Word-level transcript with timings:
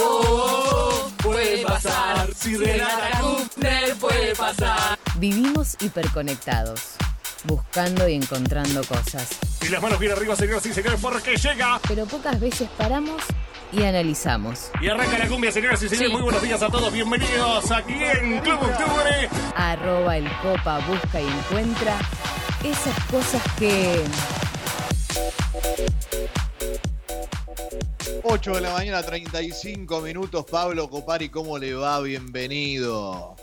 Oh, 0.00 1.10
puede 1.22 1.64
pasar. 1.64 2.32
Si 2.34 2.56
Renata 2.56 3.20
Kufner 3.20 3.96
puede 3.96 4.34
pasar. 4.36 4.98
Vivimos 5.16 5.76
hiperconectados, 5.80 6.80
buscando 7.44 8.08
y 8.08 8.14
encontrando 8.14 8.84
cosas. 8.84 9.28
Y 9.60 9.68
las 9.68 9.82
manos 9.82 9.98
bien 9.98 10.12
arriba, 10.12 10.36
señoras 10.36 10.64
y 10.66 10.72
señores, 10.72 11.00
porque 11.02 11.36
llega. 11.36 11.80
Pero 11.88 12.06
pocas 12.06 12.38
veces 12.38 12.68
paramos 12.78 13.22
y 13.72 13.82
analizamos. 13.82 14.70
Y 14.80 14.88
arranca 14.88 15.18
la 15.18 15.26
cumbia, 15.26 15.50
señoras 15.50 15.82
y 15.82 15.88
señores. 15.88 16.08
Sí. 16.08 16.14
Muy 16.14 16.22
buenos 16.22 16.42
días 16.42 16.62
a 16.62 16.68
todos. 16.68 16.92
Bienvenidos 16.92 17.70
aquí 17.72 17.94
en 17.94 18.40
Club 18.40 18.62
Octubre. 18.62 19.28
Arroba 19.56 20.16
el 20.16 20.30
copa 20.42 20.78
busca 20.86 21.20
y 21.20 21.26
encuentra 21.26 21.98
esas 22.62 23.04
cosas 23.06 23.42
que... 23.58 24.04
8 28.30 28.54
de 28.56 28.60
la 28.60 28.72
mañana, 28.74 29.02
35 29.02 30.00
minutos. 30.02 30.44
Pablo 30.50 30.88
Copari, 30.90 31.28
¿cómo 31.28 31.58
le 31.58 31.74
va? 31.74 32.00
Bienvenido. 32.00 33.34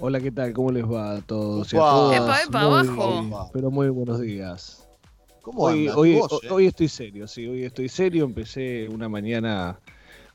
Hola, 0.00 0.20
¿qué 0.20 0.30
tal? 0.30 0.52
¿Cómo 0.52 0.70
les 0.70 0.84
va 0.84 1.16
a 1.16 1.20
todos? 1.22 1.74
a 1.74 1.76
todas? 1.76 2.16
Epa, 2.20 2.42
epa, 2.42 2.68
Muy- 2.68 2.88
abajo. 2.88 3.50
Pero 3.52 3.70
muy 3.70 3.88
buenos 3.88 4.20
días. 4.20 4.86
¿Cómo 5.42 5.62
Hoy, 5.62 5.88
eh? 5.88 6.20
hoy 6.50 6.66
estoy 6.66 6.88
serio, 6.88 7.26
sí, 7.26 7.46
hoy 7.48 7.64
estoy 7.64 7.88
serio. 7.88 8.24
Empecé 8.26 8.88
una 8.88 9.08
mañana 9.08 9.80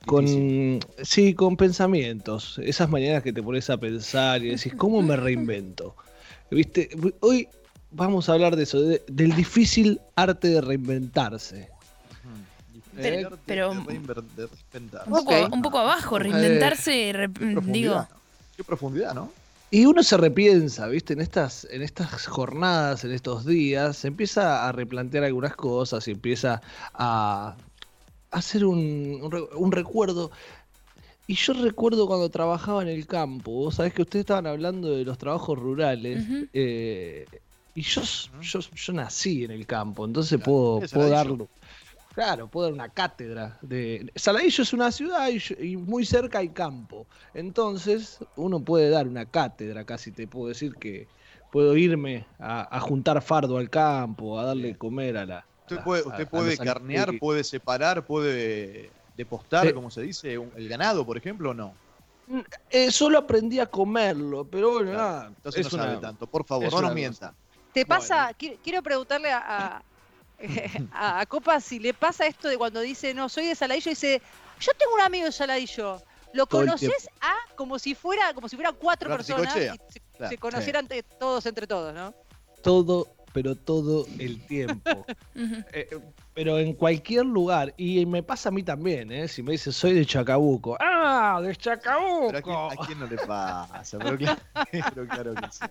con, 0.05 0.25
Difícil. 0.25 0.79
sí, 1.03 1.33
con 1.33 1.55
pensamientos. 1.55 2.59
Esas 2.63 2.89
mañanas 2.89 3.23
que 3.23 3.31
te 3.31 3.41
pones 3.41 3.69
a 3.69 3.77
pensar 3.77 4.43
y 4.43 4.49
decís, 4.49 4.73
¿cómo 4.75 5.01
me 5.01 5.15
reinvento? 5.15 5.95
¿Viste? 6.51 6.89
Hoy 7.21 7.47
vamos 7.91 8.27
a 8.27 8.33
hablar 8.33 8.55
de 8.57 8.63
eso, 8.63 8.81
de- 8.81 9.01
del 9.07 9.33
difícil 9.35 10.01
arte 10.15 10.49
de 10.49 10.61
reinventarse. 10.61 11.69
Pero- 12.95 13.29
Eh, 13.35 13.37
pero- 13.45 13.73
de. 14.35 14.43
Un 14.45 14.89
poco, 15.11 15.33
Ok. 15.35 15.53
un 15.53 15.61
poco 15.61 15.79
abajo, 15.79 16.19
reinventarse, 16.19 17.11
re- 17.13 17.27
Qué 17.33 17.51
profundidad, 17.53 17.73
digo. 17.73 17.95
¿no? 17.95 18.07
Qué 18.57 18.63
profundidad, 18.63 19.13
¿no? 19.13 19.31
Y 19.71 19.85
uno 19.87 20.03
se 20.03 20.17
repiensa, 20.17 20.85
¿viste? 20.87 21.13
En 21.13 21.21
estas, 21.21 21.67
en 21.71 21.81
estas 21.81 22.27
jornadas, 22.27 23.03
en 23.05 23.11
estos 23.11 23.43
días, 23.45 23.97
se 23.97 24.07
empieza 24.07 24.67
a 24.67 24.71
replantear 24.71 25.23
algunas 25.23 25.55
cosas 25.55 26.07
y 26.07 26.11
empieza 26.11 26.61
a 26.93 27.55
hacer 28.29 28.65
un, 28.65 29.19
un 29.21 29.31
re- 29.31 29.47
un 29.55 29.71
recuerdo. 29.71 30.29
Y 31.25 31.35
yo 31.35 31.53
recuerdo 31.53 32.05
cuando 32.05 32.29
trabajaba 32.29 32.81
en 32.83 32.89
el 32.89 33.07
campo, 33.07 33.51
vos 33.51 33.75
sabés 33.75 33.93
que 33.93 34.03
ustedes 34.03 34.23
estaban 34.23 34.45
hablando 34.45 34.89
de 34.91 35.05
los 35.05 35.17
trabajos 35.17 35.57
rurales, 35.57 36.23
eh, 36.53 37.25
y 37.73 37.81
yo, 37.81 38.01
yo, 38.41 38.59
yo 38.59 38.93
nací 38.93 39.45
en 39.45 39.51
el 39.51 39.65
campo, 39.65 40.05
entonces 40.05 40.37
Claro, 40.37 40.43
puedo, 40.45 40.81
puedo 40.91 41.09
darlo. 41.09 41.47
Claro, 42.13 42.47
puedo 42.47 42.67
dar 42.67 42.73
una 42.73 42.89
cátedra. 42.89 43.57
de 43.61 44.11
Saladillo 44.15 44.61
es 44.63 44.71
una 44.73 44.91
ciudad 44.91 45.29
y, 45.59 45.77
muy 45.77 46.05
cerca 46.05 46.39
hay 46.39 46.49
campo. 46.49 47.07
Entonces, 47.33 48.19
uno 48.35 48.63
puede 48.63 48.89
dar 48.89 49.07
una 49.07 49.25
cátedra, 49.25 49.83
casi 49.83 50.11
te 50.11 50.27
puedo 50.27 50.49
decir 50.49 50.75
que 50.75 51.07
puedo 51.51 51.75
irme 51.75 52.25
a, 52.39 52.75
a 52.75 52.79
juntar 52.79 53.21
fardo 53.21 53.57
al 53.57 53.69
campo, 53.69 54.39
a 54.39 54.45
darle 54.45 54.75
comer 54.77 55.17
a 55.17 55.25
la. 55.25 55.45
Usted 55.61 55.79
a- 55.79 55.83
puede, 55.83 56.03
a- 56.03 56.07
usted 56.07 56.23
a 56.27 56.29
puede 56.29 56.49
los 56.55 56.59
carnear, 56.59 57.03
animales. 57.03 57.19
puede 57.19 57.43
separar, 57.43 58.05
puede 58.05 58.91
depostar, 59.17 59.67
Sí. 59.67 59.73
como 59.73 59.89
se 59.89 60.01
dice, 60.03 60.37
un- 60.37 60.51
el 60.55 60.69
ganado, 60.69 61.05
por 61.05 61.17
ejemplo, 61.17 61.49
o 61.51 61.53
no. 61.53 61.73
Eh, 62.69 62.91
solo 62.91 63.17
aprendí 63.17 63.59
a 63.59 63.65
comerlo, 63.65 64.45
pero 64.47 64.71
bueno, 64.73 64.91
Claro, 64.91 65.07
nada, 65.07 65.27
Entonces 65.35 65.65
es 65.65 65.73
no 65.73 65.79
sabe 65.79 65.91
una- 65.93 66.01
tanto. 66.01 66.27
Por 66.27 66.45
favor, 66.45 66.65
es 66.67 66.73
no 66.73 66.81
nos 66.81 66.93
mienta. 66.93 67.33
¿Te 67.73 67.85
pasa? 67.85 68.31
qui- 68.37 68.57
Quiero 68.63 68.81
preguntarle 68.83 69.31
a, 69.31 69.83
a, 70.91 71.21
a 71.21 71.25
Copa 71.25 71.59
si 71.59 71.79
le 71.79 71.93
pasa 71.93 72.25
esto 72.25 72.47
de 72.47 72.57
cuando 72.57 72.81
dice, 72.81 73.13
no, 73.13 73.29
soy 73.29 73.47
de 73.47 73.55
Saladillo, 73.55 73.91
y 73.91 73.93
dice, 73.93 74.21
yo 74.59 74.71
tengo 74.77 74.93
un 74.95 75.01
amigo 75.01 75.25
de 75.25 75.31
Saladillo. 75.31 76.01
¿Lo 76.33 76.47
conoces 76.47 77.09
a 77.21 77.33
como 77.55 77.77
si 77.77 77.93
fuera 77.93 78.33
como 78.33 78.49
si 78.49 78.55
fueran 78.55 78.75
cuatro 78.79 79.07
personas 79.15 79.55
y 79.55 79.59
se, 79.59 80.01
Claro, 80.17 80.29
se 80.29 80.37
conocieran 80.39 80.87
todos 81.19 81.45
entre 81.45 81.67
todos, 81.67 81.93
¿no? 81.93 82.13
todo, 82.63 83.07
pero 83.33 83.55
todo 83.55 84.07
el 84.19 84.45
tiempo. 84.47 85.05
Eh, 85.35 85.87
eh, 85.91 85.99
pero 86.35 86.57
en 86.59 86.73
cualquier 86.73 87.25
lugar, 87.25 87.73
y 87.77 88.05
me 88.05 88.23
pasa 88.23 88.49
a 88.49 88.51
mí 88.51 88.63
también, 88.63 89.11
¿eh? 89.11 89.27
si 89.27 89.43
me 89.43 89.53
dice 89.53 89.71
soy 89.71 89.93
de 89.93 90.05
Chacabuco, 90.05 90.77
¡ah! 90.79 91.39
¡De 91.43 91.55
Chacabuco! 91.55 92.27
Pero 92.27 92.37
a 92.37 92.41
quién, 92.41 92.55
a 92.55 92.85
quién 92.85 92.99
no 92.99 93.07
le 93.07 93.17
pasa, 93.17 93.97
pero 93.99 94.17
claro, 94.17 94.41
pero 94.71 95.07
claro 95.07 95.35
que 95.35 95.47
sí. 95.51 95.65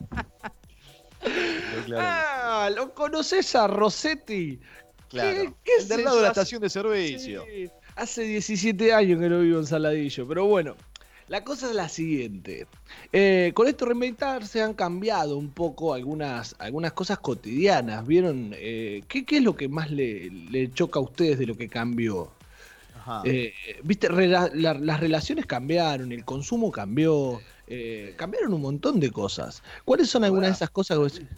Pero 1.21 1.84
claro 1.84 2.06
que 2.06 2.21
sí. 2.21 2.31
¡Ah! 2.55 2.71
¿Lo 2.71 2.93
conoces 2.95 3.55
a 3.57 3.67
Rossetti? 3.67 4.61
Claro. 5.09 5.57
qué 5.65 5.73
El 5.81 5.89
del 5.89 6.05
lado 6.05 6.17
de 6.17 6.23
la 6.23 6.29
estación 6.29 6.61
de 6.61 6.69
servicio. 6.69 7.45
Sí, 7.47 7.71
hace 7.97 8.23
17 8.25 8.93
años 8.93 9.21
que 9.21 9.29
no 9.29 9.41
vivo 9.41 9.59
en 9.59 9.67
Saladillo, 9.67 10.29
pero 10.29 10.45
bueno, 10.47 10.77
la 11.29 11.45
cosa 11.45 11.69
es 11.71 11.75
la 11.75 11.89
siguiente. 11.89 12.67
Eh, 13.12 13.53
con 13.55 13.69
esto 13.69 13.87
reinventarse 13.87 14.61
han 14.62 14.75
cambiado 14.75 15.37
un 15.39 15.51
poco 15.51 15.95
algunas, 15.95 16.55
algunas 16.59 16.93
cosas 16.93 17.19
cotidianas. 17.21 18.07
¿Vieron? 18.07 18.53
Eh, 18.55 19.03
¿qué, 19.09 19.25
qué 19.25 19.39
es 19.39 19.43
lo 19.43 19.57
que 19.57 19.69
más 19.69 19.91
le, 19.91 20.31
le 20.31 20.71
choca 20.73 20.99
a 20.99 21.03
ustedes 21.03 21.39
de 21.39 21.47
lo 21.47 21.57
que 21.57 21.69
cambió? 21.69 22.31
Ajá. 22.99 23.23
Eh, 23.25 23.53
Viste, 23.83 24.09
la- 24.11 24.51
las 24.53 25.01
relaciones 25.01 25.47
cambiaron, 25.47 26.12
el 26.12 26.25
consumo 26.25 26.71
cambió, 26.71 27.41
cambiaron 28.17 28.53
un 28.53 28.61
montón 28.61 29.01
de 29.01 29.11
cosas. 29.11 29.62
¿Cuáles 29.85 30.09
son 30.11 30.25
algunas 30.25 30.51
de 30.51 30.55
esas 30.55 30.71
cosas 30.71 30.97
que 30.97 31.03
vos 31.03 31.12
decís? 31.15 31.29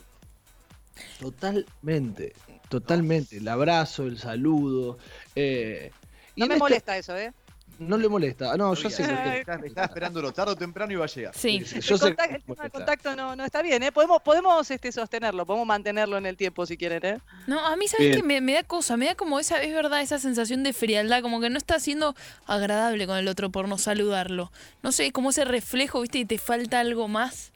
Totalmente, 1.21 2.33
totalmente. 2.69 3.37
El 3.39 3.49
abrazo, 3.49 4.05
el 4.05 4.19
saludo. 4.19 4.99
eh, 5.35 5.91
y 6.37 6.41
No 6.41 6.47
en 6.47 6.49
me 6.49 6.55
esto- 6.55 6.65
molesta 6.65 6.97
eso, 6.97 7.17
¿eh? 7.17 7.33
No 7.81 7.99
le 7.99 8.09
molesta. 8.09 8.57
No, 8.57 8.73
yo 8.75 8.89
sé 8.89 9.03
que 9.05 9.11
estaba, 9.43 9.57
estaba 9.67 9.87
esperándolo 9.87 10.33
tarde 10.33 10.53
o 10.53 10.57
temprano 10.57 10.93
iba 10.93 11.05
a 11.05 11.09
llegar. 11.09 11.35
Sí. 11.37 11.59
yo 11.59 11.77
el, 11.77 11.83
sé 11.83 11.83
que 11.83 11.95
contac- 11.95 12.29
te 12.29 12.35
el 12.37 12.43
tema 12.45 12.63
del 12.63 12.71
contacto 12.71 13.17
no, 13.17 13.35
no 13.35 13.45
está 13.45 13.63
bien, 13.63 13.83
¿eh? 13.83 13.91
Podemos, 13.91 14.23
podemos 14.23 14.71
este, 14.71 14.93
sostenerlo, 14.93 15.45
podemos 15.45 15.67
mantenerlo 15.67 16.17
en 16.17 16.27
el 16.27 16.37
tiempo 16.37 16.65
si 16.67 16.77
quieren, 16.77 17.05
¿eh? 17.05 17.19
No, 17.49 17.59
a 17.67 17.75
mí, 17.75 17.89
¿sabes 17.89 18.15
qué? 18.17 18.23
Me, 18.23 18.41
me 18.41 18.53
da 18.53 18.63
cosa, 18.63 18.97
me 18.97 19.07
da 19.07 19.17
como 19.17 19.41
esa, 19.41 19.61
es 19.61 19.75
verdad, 19.75 20.03
esa 20.03 20.21
sensación 20.21 20.63
de 20.63 20.73
frialdad, 20.73 21.21
como 21.21 21.41
que 21.41 21.51
no 21.51 21.59
está 21.59 21.81
siendo 21.81 22.15
agradable 22.47 23.09
con 23.09 23.17
el 23.19 23.27
otro 23.27 23.51
por 23.51 23.67
no 23.69 23.77
saludarlo. 23.77 24.53
No 24.85 24.93
sé, 24.93 25.11
como 25.11 25.31
ese 25.31 25.45
reflejo, 25.45 26.01
¿viste? 26.01 26.19
Y 26.19 26.25
te 26.27 26.39
falta 26.39 26.79
algo 26.79 27.09
más. 27.09 27.51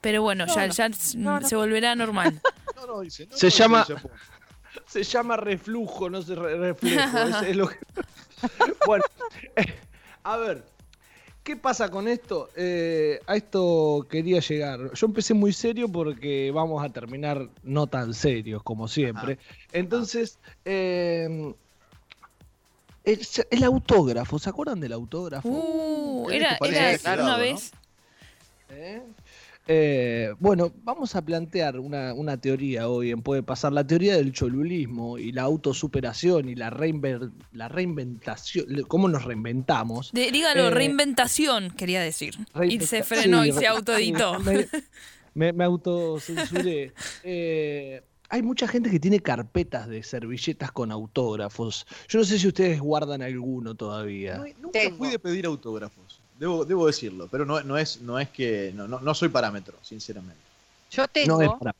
Pero 0.00 0.22
bueno, 0.22 0.46
No, 0.46 0.54
ya, 0.54 0.66
no. 0.66 0.72
ya 0.72 0.88
No, 1.16 1.40
no. 1.40 1.48
se 1.48 1.56
volverá 1.56 1.94
normal. 1.94 2.40
No, 2.76 2.86
no, 2.86 3.00
dice, 3.00 3.26
no, 3.26 3.36
Se 3.36 3.50
llama- 3.50 3.84
dice, 3.86 4.00
pues, 4.00 4.14
Se 4.86 5.02
llama 5.02 5.36
reflujo, 5.36 6.08
no 6.08 6.22
se 6.22 6.34
re- 6.34 6.56
reflejo. 6.56 7.18
es- 7.42 7.42
es 7.48 7.56
lo 7.56 7.68
que- 7.68 7.78
bueno, 8.86 9.04
eh, 9.56 9.74
a 10.22 10.36
ver, 10.38 10.64
¿qué 11.42 11.56
pasa 11.56 11.90
con 11.90 12.08
esto? 12.08 12.48
Eh, 12.56 13.20
a 13.26 13.36
esto 13.36 14.06
quería 14.10 14.40
llegar. 14.40 14.92
Yo 14.94 15.06
empecé 15.06 15.34
muy 15.34 15.52
serio 15.52 15.88
porque 15.92 16.50
vamos 16.54 16.82
a 16.82 16.88
terminar 16.88 17.48
no 17.62 17.86
tan 17.86 18.14
serios 18.14 18.62
como 18.62 18.88
siempre. 18.88 19.38
Entonces, 19.72 20.38
eh, 20.64 21.52
el, 23.04 23.20
el 23.50 23.64
autógrafo, 23.64 24.38
¿se 24.38 24.48
acuerdan 24.48 24.80
del 24.80 24.92
autógrafo? 24.94 25.48
Uh, 25.48 26.26
¿Qué 26.28 26.36
era, 26.36 26.56
era 26.66 26.88
descarado, 26.88 27.24
una 27.28 27.36
no? 27.36 27.42
vez. 27.42 27.72
¿Eh? 28.70 29.02
Eh, 29.72 30.34
bueno, 30.40 30.72
vamos 30.82 31.14
a 31.14 31.22
plantear 31.24 31.78
una, 31.78 32.12
una 32.12 32.36
teoría 32.40 32.88
hoy 32.88 33.12
en 33.12 33.22
Puede 33.22 33.44
Pasar, 33.44 33.72
la 33.72 33.86
teoría 33.86 34.16
del 34.16 34.32
cholulismo 34.32 35.16
y 35.16 35.30
la 35.30 35.42
autosuperación 35.42 36.48
y 36.48 36.56
la, 36.56 36.70
reinver- 36.72 37.30
la 37.52 37.68
reinventación, 37.68 38.66
cómo 38.88 39.06
nos 39.08 39.24
reinventamos. 39.24 40.10
De- 40.10 40.32
dígalo, 40.32 40.66
Eh, 40.66 40.70
reinventación, 40.70 41.70
quería 41.70 42.00
decir. 42.00 42.34
Y 42.68 42.80
se 42.80 43.04
frenó 43.04 43.44
sí, 43.44 43.50
y 43.50 43.52
se 43.52 43.68
autoeditó. 43.68 44.40
Me, 44.40 44.66
me, 45.34 45.52
me 45.52 45.62
autocensuré. 45.64 46.92
Eh, 47.22 48.02
hay 48.28 48.42
mucha 48.42 48.66
gente 48.66 48.90
que 48.90 48.98
tiene 48.98 49.20
carpetas 49.20 49.86
de 49.88 50.02
servilletas 50.02 50.72
con 50.72 50.90
autógrafos. 50.90 51.86
Yo 52.08 52.18
no 52.18 52.24
sé 52.24 52.40
si 52.40 52.48
ustedes 52.48 52.80
guardan 52.80 53.22
alguno 53.22 53.76
todavía. 53.76 54.38
no- 54.38 54.44
nunca 54.60 54.80
Tengo. 54.80 54.96
fui 54.96 55.10
de 55.10 55.18
pedir 55.20 55.46
autógrafos. 55.46 56.19
Debo, 56.40 56.64
debo 56.64 56.86
decirlo, 56.86 57.28
pero 57.30 57.44
no, 57.44 57.62
no 57.62 57.76
es, 57.76 58.00
no 58.00 58.18
es 58.18 58.30
que. 58.30 58.72
No, 58.74 58.88
no, 58.88 58.98
no 58.98 59.14
soy 59.14 59.28
parámetro, 59.28 59.78
sinceramente. 59.82 60.40
Yo 60.90 61.06
tengo, 61.06 61.36
No 61.36 61.42
es 61.42 61.48
no, 61.50 61.58
para- 61.58 61.74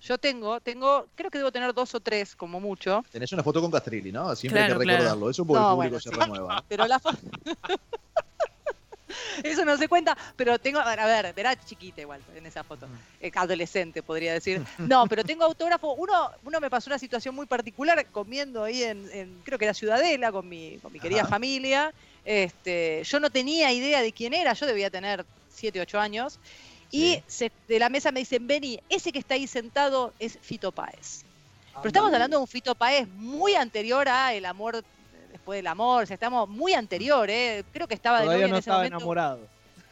yo 0.00 0.18
tengo, 0.18 0.60
tengo, 0.60 1.06
creo 1.14 1.30
que 1.30 1.38
debo 1.38 1.52
tener 1.52 1.72
dos 1.72 1.94
o 1.94 2.00
tres, 2.00 2.34
como 2.34 2.58
mucho, 2.58 3.04
Tenés 3.12 3.30
una 3.32 3.44
foto 3.44 3.60
con 3.60 3.70
Castrilli, 3.70 4.10
¿no? 4.10 4.34
Siempre 4.34 4.62
hay 4.62 4.66
que 4.66 4.72
claro. 4.72 4.90
recordarlo. 4.98 5.30
Eso 5.30 5.46
porque 5.46 5.60
No, 5.62 5.68
el 5.68 5.74
público 5.76 5.76
bueno, 5.76 6.00
se 6.00 6.10
sí. 6.10 6.16
renueva. 6.16 6.64
pero 6.68 6.86
la 6.88 6.98
foto... 6.98 7.18
Eso 9.42 9.64
no 9.64 9.76
se 9.78 9.88
cuenta, 9.88 10.16
pero 10.36 10.58
tengo, 10.58 10.80
a 10.80 11.06
ver, 11.06 11.32
era 11.36 11.56
chiquita 11.56 12.02
igual 12.02 12.20
en 12.34 12.44
esa 12.44 12.62
foto, 12.64 12.88
eh, 13.20 13.30
adolescente 13.34 14.02
podría 14.02 14.32
decir. 14.34 14.60
No, 14.78 15.06
pero 15.06 15.22
tengo 15.24 15.44
autógrafo. 15.44 15.94
Uno, 15.94 16.30
uno 16.42 16.60
me 16.60 16.68
pasó 16.68 16.90
una 16.90 16.98
situación 16.98 17.34
muy 17.34 17.46
particular 17.46 18.04
comiendo 18.10 18.64
ahí 18.64 18.82
en, 18.82 19.08
en- 19.12 19.40
creo 19.44 19.58
que 19.58 19.64
era 19.64 19.72
Ciudadela 19.74 20.30
con 20.32 20.46
mi, 20.48 20.78
con 20.80 20.92
mi 20.92 20.98
querida 20.98 21.22
Ajá. 21.22 21.30
familia. 21.30 21.94
Este, 22.24 23.02
yo 23.04 23.20
no 23.20 23.30
tenía 23.30 23.72
idea 23.72 24.02
de 24.02 24.12
quién 24.12 24.34
era, 24.34 24.52
yo 24.52 24.66
debía 24.66 24.90
tener 24.90 25.24
7, 25.50 25.80
8 25.80 25.98
años. 26.00 26.38
Y 26.90 27.14
Sí. 27.14 27.22
se- 27.26 27.52
de 27.68 27.78
la 27.78 27.88
mesa 27.88 28.12
me 28.12 28.20
dicen, 28.20 28.46
Beni, 28.46 28.80
ese 28.88 29.12
que 29.12 29.18
está 29.18 29.34
ahí 29.34 29.46
sentado 29.46 30.12
es 30.18 30.38
Fito 30.40 30.72
Páez. 30.72 31.24
Pero 31.76 31.88
estamos 31.88 32.12
hablando 32.12 32.36
de 32.38 32.40
un 32.42 32.48
Fito 32.48 32.74
Páez 32.74 33.06
muy 33.08 33.54
anterior 33.54 34.08
a 34.08 34.32
El 34.34 34.46
amor 34.46 34.82
después 35.30 35.58
del 35.58 35.66
amor, 35.66 36.02
o 36.04 36.06
sea, 36.06 36.14
estamos 36.14 36.48
muy 36.48 36.72
anterior, 36.74 37.28
¿eh? 37.30 37.62
Creo 37.72 37.86
que 37.86 37.94
estaba 37.94 38.20
de 38.20 38.24
Todavía 38.24 38.46
en 38.46 38.50
no 38.50 38.56
ese 38.56 38.60
estaba 38.60 38.78
momento. 38.78 38.96
enamorado. 38.96 39.38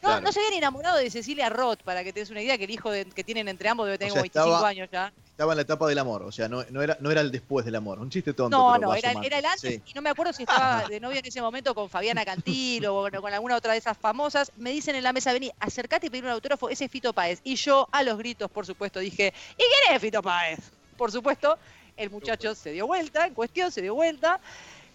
No, 0.03 0.09
Claro. 0.13 0.21
no 0.21 0.33
se 0.33 0.39
había 0.41 0.51
ni 0.51 0.57
enamorado 0.59 0.99
de 0.99 1.11
Cecilia 1.11 1.49
Roth, 1.49 1.83
para 1.83 2.03
que 2.05 2.13
te 2.13 2.21
des 2.21 2.31
una 2.31 2.41
idea, 2.43 2.57
que 2.59 2.65
el 2.65 2.71
hijo 2.71 2.91
de- 2.91 3.05
que 3.07 3.25
tienen 3.25 3.49
entre 3.49 3.69
ambos 3.69 3.87
debe 3.87 3.99
tener 3.99 4.11
O 4.13 4.15
sea, 4.15 4.21
como 4.21 4.25
25 4.25 4.49
estaba- 4.55 4.69
años 4.69 4.89
ya. 4.93 5.13
Estaba 5.37 5.53
en 5.53 5.57
la 5.57 5.63
etapa 5.65 5.87
del 5.87 5.99
amor, 5.99 6.23
o 6.23 6.33
sea, 6.33 6.49
no, 6.49 6.65
no 6.71 6.81
era, 6.81 6.97
no 6.99 7.11
era 7.11 7.21
el 7.21 7.31
después 7.31 7.67
del 7.67 7.75
amor. 7.75 7.99
Un 7.99 8.09
chiste 8.09 8.33
tonto. 8.33 8.57
No, 8.57 8.79
no, 8.79 8.95
era, 8.95 9.13
era 9.23 9.39
el 9.39 9.45
antes 9.45 9.61
Sí. 9.75 9.83
y 9.85 9.93
no 9.93 10.01
me 10.01 10.09
acuerdo 10.09 10.33
si 10.33 10.45
estaba 10.45 10.85
de 10.89 10.99
novio 10.99 11.19
en 11.19 11.27
ese 11.27 11.43
momento 11.43 11.75
con 11.75 11.91
Fabiana 11.91 12.25
Cantilo 12.25 12.97
o 13.05 13.11
con, 13.21 13.35
alguna 13.35 13.55
otra 13.57 13.73
de 13.73 13.79
esas 13.79 13.99
famosas. 13.99 14.51
Me 14.57 14.71
dicen 14.71 14.97
en 14.97 15.03
la 15.03 15.13
mesa, 15.13 15.35
vení, 15.35 15.51
acercate 15.61 16.07
y 16.07 16.11
pedir 16.11 16.25
un 16.25 16.31
autógrafo, 16.31 16.71
ese 16.71 16.87
es 16.87 16.91
Fito 16.91 17.13
Páez. 17.13 17.41
Y 17.45 17.57
yo, 17.57 17.87
a 17.93 18.03
los 18.03 18.17
gritos, 18.17 18.51
por 18.51 18.65
supuesto, 18.65 18.99
dije, 18.99 19.35
¿y 19.51 19.57
quién 19.57 19.95
es 19.95 20.01
Fito 20.01 20.23
Páez? 20.23 20.59
Por 20.97 21.13
supuesto, 21.13 21.59
el 21.99 22.09
muchacho 22.09 22.55
se 22.55 22.71
dio 22.73 22.87
vuelta, 22.87 23.27
en 23.27 23.35
cuestión, 23.35 23.71
se 23.71 23.83
dio 23.83 23.95
vuelta, 23.95 24.41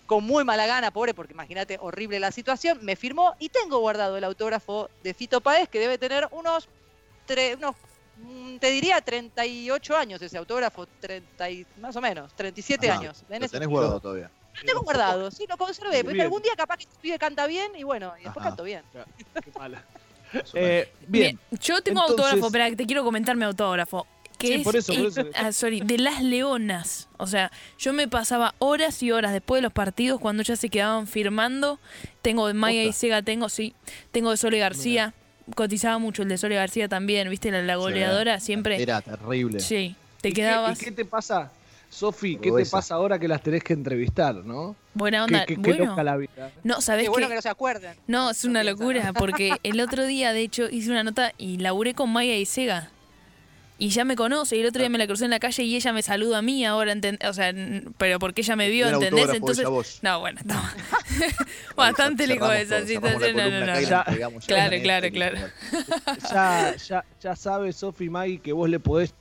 con 0.08 0.24
muy 0.24 0.44
mala 0.44 0.66
gana, 0.66 0.90
pobre, 0.90 1.14
porque 1.14 1.34
imagínate, 1.34 1.78
horrible 1.80 2.20
la 2.20 2.32
situación, 2.32 2.80
me 2.82 2.96
firmó 2.96 3.36
y 3.38 3.50
tengo 3.50 3.78
guardado 3.78 4.18
el 4.18 4.24
autógrafo 4.24 4.90
de 5.04 5.14
Fito 5.14 5.40
Páez, 5.40 5.70
que 5.70 5.78
debe 5.80 6.00
tener 6.00 6.28
unos, 6.32 6.68
tre- 7.28 7.56
unos 7.58 7.76
te 8.60 8.70
diría 8.70 9.02
38 9.02 9.96
años 9.98 10.22
ese 10.22 10.38
autógrafo, 10.38 10.86
30 11.00 11.50
y- 11.50 11.66
más 11.80 11.96
o 11.96 12.02
menos, 12.02 12.34
37 12.36 12.90
Ajá. 12.90 13.00
años. 13.00 13.24
En 13.30 13.40
Lo 13.40 13.46
ese 13.46 13.54
tenés 13.54 13.68
guardado 13.70 14.00
todavía. 14.00 14.30
lo 14.54 14.66
tengo 14.66 14.82
guardado, 14.82 15.32
sí, 15.32 15.46
lo 15.50 15.58
conservé, 15.58 16.00
porque 16.04 16.14
Bien. 16.16 16.26
algún 16.26 16.42
día 16.42 16.54
capaz 16.58 16.78
que 16.78 16.84
este 16.84 16.96
pibe 17.02 17.18
canta 17.18 17.48
bien 17.48 17.72
y 17.76 17.84
bueno, 17.84 18.14
y 18.20 18.24
después 18.24 18.38
Ajá. 18.38 18.50
canto 18.50 18.64
bien. 18.64 18.84
Qué 19.44 19.52
mala. 19.58 19.84
Eh, 20.54 20.90
bien. 21.08 21.38
Yo 21.52 21.82
tengo 21.82 22.00
Entonces- 22.02 22.10
autógrafo, 22.26 22.48
espera, 22.48 22.70
que 22.70 22.78
te 22.78 22.86
quiero 22.86 23.04
comentar 23.04 23.36
mi 23.36 23.44
autógrafo. 23.44 24.08
Que 24.38 24.48
Sí, 24.48 24.54
es, 24.54 24.64
por 24.64 24.76
eso, 24.78 24.94
por 24.94 25.06
eso. 25.06 25.22
ah, 25.36 25.52
sorry, 25.52 25.82
de 25.82 25.98
las 26.00 26.24
leonas. 26.24 27.10
O 27.18 27.28
sea, 27.28 27.52
yo 27.78 27.92
me 27.94 28.08
pasaba 28.08 28.56
horas 28.58 29.04
y 29.04 29.12
horas 29.12 29.34
después 29.34 29.60
de 29.60 29.64
los 29.64 29.74
partidos 29.74 30.20
cuando 30.22 30.42
ya 30.42 30.56
se 30.56 30.70
quedaban 30.70 31.06
firmando. 31.06 31.80
Tengo 32.22 32.48
de 32.48 32.54
Maya 32.54 32.82
y 32.82 32.88
Posta. 32.88 33.00
Sega, 33.02 33.22
tengo, 33.22 33.50
sí. 33.50 33.76
Tengo 34.12 34.32
de 34.32 34.38
Sole 34.38 34.58
García. 34.58 35.14
Cotizaba 35.56 35.98
mucho 35.98 36.24
el 36.24 36.30
de 36.30 36.38
Sole 36.38 36.56
García 36.56 36.88
también, 36.88 37.30
¿viste? 37.30 37.52
La, 37.52 37.62
la 37.62 37.76
goleadora 37.76 38.40
siempre. 38.40 38.82
Era 38.82 39.02
terrible. 39.02 39.60
Sí, 39.60 39.96
te 40.22 40.30
¿Y 40.30 40.34
qué- 40.34 40.42
quedabas. 40.42 40.82
¿Y 40.82 40.86
qué 40.86 40.92
te 40.92 41.06
pasa, 41.06 41.52
Sofi? 41.90 42.38
¿Qué 42.38 42.52
te 42.52 42.66
pasa 42.66 42.96
ahora 42.96 43.20
que 43.20 43.28
las 43.28 43.42
tenés 43.42 43.64
que 43.64 43.74
entrevistar, 43.74 44.36
no? 44.36 44.76
Buena 44.94 45.24
onda. 45.26 45.46
Qué, 45.46 45.56
qué- 45.56 45.62
qué 45.62 45.70
bueno, 45.72 45.86
loca 45.92 46.04
la 46.04 46.18
vida. 46.18 46.52
no, 46.64 46.82
¿sabés 46.82 47.04
Qué 47.06 47.10
bueno 47.10 47.28
que 47.30 47.36
no 47.36 47.42
se 47.42 47.50
acuerden. 47.50 47.96
No, 48.08 48.30
es 48.32 48.44
una 48.46 48.64
locura, 48.64 49.14
porque 49.14 49.54
el 49.64 49.80
otro 49.82 50.06
día, 50.06 50.34
de 50.34 50.42
hecho, 50.42 50.70
hice 50.70 50.90
una 50.92 51.04
nota 51.04 51.34
y 51.38 51.58
laburé 51.58 51.94
con 51.94 52.10
Maya 52.12 52.36
y 52.36 52.46
Sega. 52.46 52.90
Y 53.82 53.90
ya 53.90 54.06
me 54.06 54.16
conoce, 54.16 54.58
y 54.58 54.60
el 54.60 54.68
otro 54.68 54.80
día 54.80 54.90
me 54.90 55.00
la 55.00 55.08
crucé 55.08 55.26
en 55.26 55.32
la 55.32 55.40
calle 55.40 55.64
y 55.64 55.76
ella 55.76 55.92
me 55.92 56.04
saluda 56.04 56.38
a 56.38 56.42
mí 56.44 56.64
ahora, 56.64 56.94
o 57.28 57.34
sea, 57.34 57.52
pero 57.98 58.20
porque 58.20 58.42
ella 58.42 58.56
me 58.56 58.70
vio, 58.70 58.88
¿entendés? 58.88 59.34
Entonces, 59.34 59.66
no, 60.04 60.20
bueno, 60.20 60.40
bastante 61.76 62.28
lejos 62.28 62.48
de 62.48 62.62
esa 62.62 62.86
situación. 62.86 63.36
No, 63.36 63.50
no, 63.50 63.66
no, 63.66 63.82
ya 63.82 64.06
Claro, 64.46 64.78
claro, 64.84 65.08
claro. 65.10 65.38
Ya, 66.32 66.76
ya, 66.76 67.06
ya 67.20 67.36
sabes, 67.36 67.78
Sofi 67.78 68.08
Maggie, 68.08 68.40
que 68.40 68.54
vos 68.54 68.70
le 68.70 68.80
podés 68.80 69.16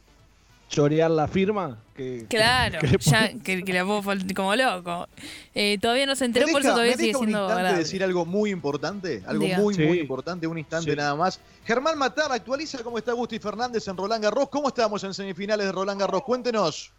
chorear 0.70 1.10
la 1.10 1.28
firma. 1.28 1.78
Que, 1.94 2.24
Claro, 2.30 2.78
que 2.80 2.86
le 2.86 2.96
ya 2.98 3.30
que, 3.44 3.62
que 3.64 3.72
la 3.74 3.84
puedo 3.84 4.02
como 4.34 4.56
loco. 4.56 5.06
Eh, 5.54 5.76
todavía 5.82 6.06
no 6.06 6.16
se 6.16 6.24
enteró, 6.24 6.46
¿Me 6.46 6.52
por 6.52 6.62
eso 6.62 6.70
todavía 6.70 6.96
sigue 6.96 7.12
siendo 7.12 7.44
agradable. 7.44 7.78
decir 7.78 8.02
algo 8.02 8.24
muy 8.24 8.50
importante? 8.50 9.22
Algo 9.26 9.44
Diga. 9.44 9.58
muy, 9.58 9.74
Sí. 9.74 9.82
muy 9.84 9.98
importante, 9.98 10.46
un 10.46 10.56
instante 10.56 10.90
Sí. 10.92 10.96
nada 10.96 11.14
más. 11.14 11.40
Germán 11.66 11.98
Matar 11.98 12.32
actualiza 12.32 12.82
cómo 12.82 12.96
está 12.96 13.12
Gusti 13.12 13.38
Fernández 13.38 13.86
en 13.88 13.96
Roland 13.96 14.22
Garros. 14.24 14.48
¿Cómo 14.48 14.68
estamos 14.68 15.04
en 15.04 15.12
semifinales 15.12 15.66
de 15.66 15.72
Roland 15.72 16.00
Garros? 16.00 16.22
Cuéntenos. 16.22 16.92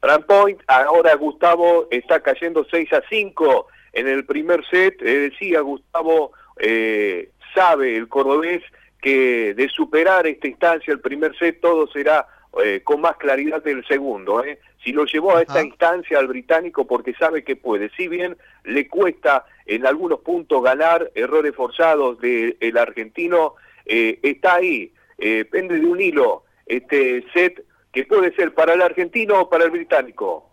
Brand 0.00 0.24
Point, 0.26 0.60
ahora 0.68 1.14
Gustavo 1.16 1.86
está 1.90 2.20
cayendo 2.20 2.64
6 2.70 2.92
a 2.92 3.02
5 3.10 3.66
en 3.92 4.08
el 4.08 4.24
primer 4.24 4.64
set. 4.70 4.94
Eh, 5.02 5.30
decía 5.30 5.60
Gustavo, 5.60 6.32
eh, 6.60 7.30
sabe 7.54 7.96
el 7.96 8.08
cordobés 8.08 8.62
que 9.02 9.54
de 9.54 9.68
superar 9.68 10.26
esta 10.26 10.46
instancia, 10.48 10.92
el 10.92 11.00
primer 11.00 11.36
set, 11.36 11.60
todo 11.60 11.86
será 11.88 12.26
eh, 12.62 12.80
con 12.82 13.00
más 13.00 13.16
claridad 13.16 13.62
del 13.62 13.86
segundo. 13.86 14.42
¿eh? 14.44 14.58
Si 14.82 14.92
lo 14.92 15.04
llevó 15.04 15.36
a 15.36 15.42
esta 15.42 15.62
instancia 15.62 16.18
al 16.18 16.28
británico 16.28 16.86
porque 16.86 17.14
sabe 17.14 17.44
que 17.44 17.56
puede, 17.56 17.90
si 17.90 18.08
bien 18.08 18.36
le 18.64 18.88
cuesta 18.88 19.44
en 19.66 19.86
algunos 19.86 20.20
puntos 20.20 20.62
ganar 20.62 21.10
errores 21.14 21.54
forzados 21.54 22.18
del 22.20 22.78
argentino, 22.78 23.54
eh, 23.84 24.18
está 24.22 24.56
ahí, 24.56 24.92
eh, 25.18 25.44
pende 25.44 25.78
de 25.78 25.86
un 25.86 26.00
hilo 26.00 26.44
este 26.66 27.24
set 27.32 27.64
que 27.92 28.04
puede 28.04 28.34
ser 28.34 28.54
para 28.54 28.74
el 28.74 28.82
argentino 28.82 29.40
o 29.40 29.50
para 29.50 29.64
el 29.64 29.70
británico. 29.70 30.48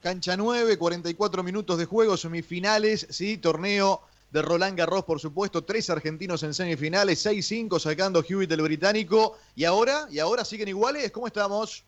Cancha 0.00 0.36
9, 0.36 0.78
44 0.78 1.42
minutos 1.42 1.78
de 1.78 1.84
juego, 1.84 2.16
semifinales, 2.16 3.06
sí, 3.10 3.38
torneo 3.38 4.02
de 4.32 4.40
Roland 4.42 4.76
Garros, 4.78 5.04
por 5.04 5.20
supuesto, 5.20 5.62
tres 5.62 5.90
argentinos 5.90 6.42
en 6.42 6.54
semifinales, 6.54 7.24
6-5 7.26 7.78
sacando 7.78 8.24
Hewitt 8.26 8.48
del 8.48 8.62
británico. 8.62 9.36
¿Y 9.54 9.64
ahora? 9.64 10.06
¿Y 10.10 10.18
ahora 10.18 10.44
siguen 10.44 10.68
iguales? 10.68 11.10
¿Cómo 11.12 11.26
estamos? 11.26 11.84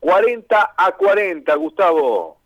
40 0.00 0.74
a 0.76 0.92
40, 0.96 1.54
Gustavo. 1.56 2.36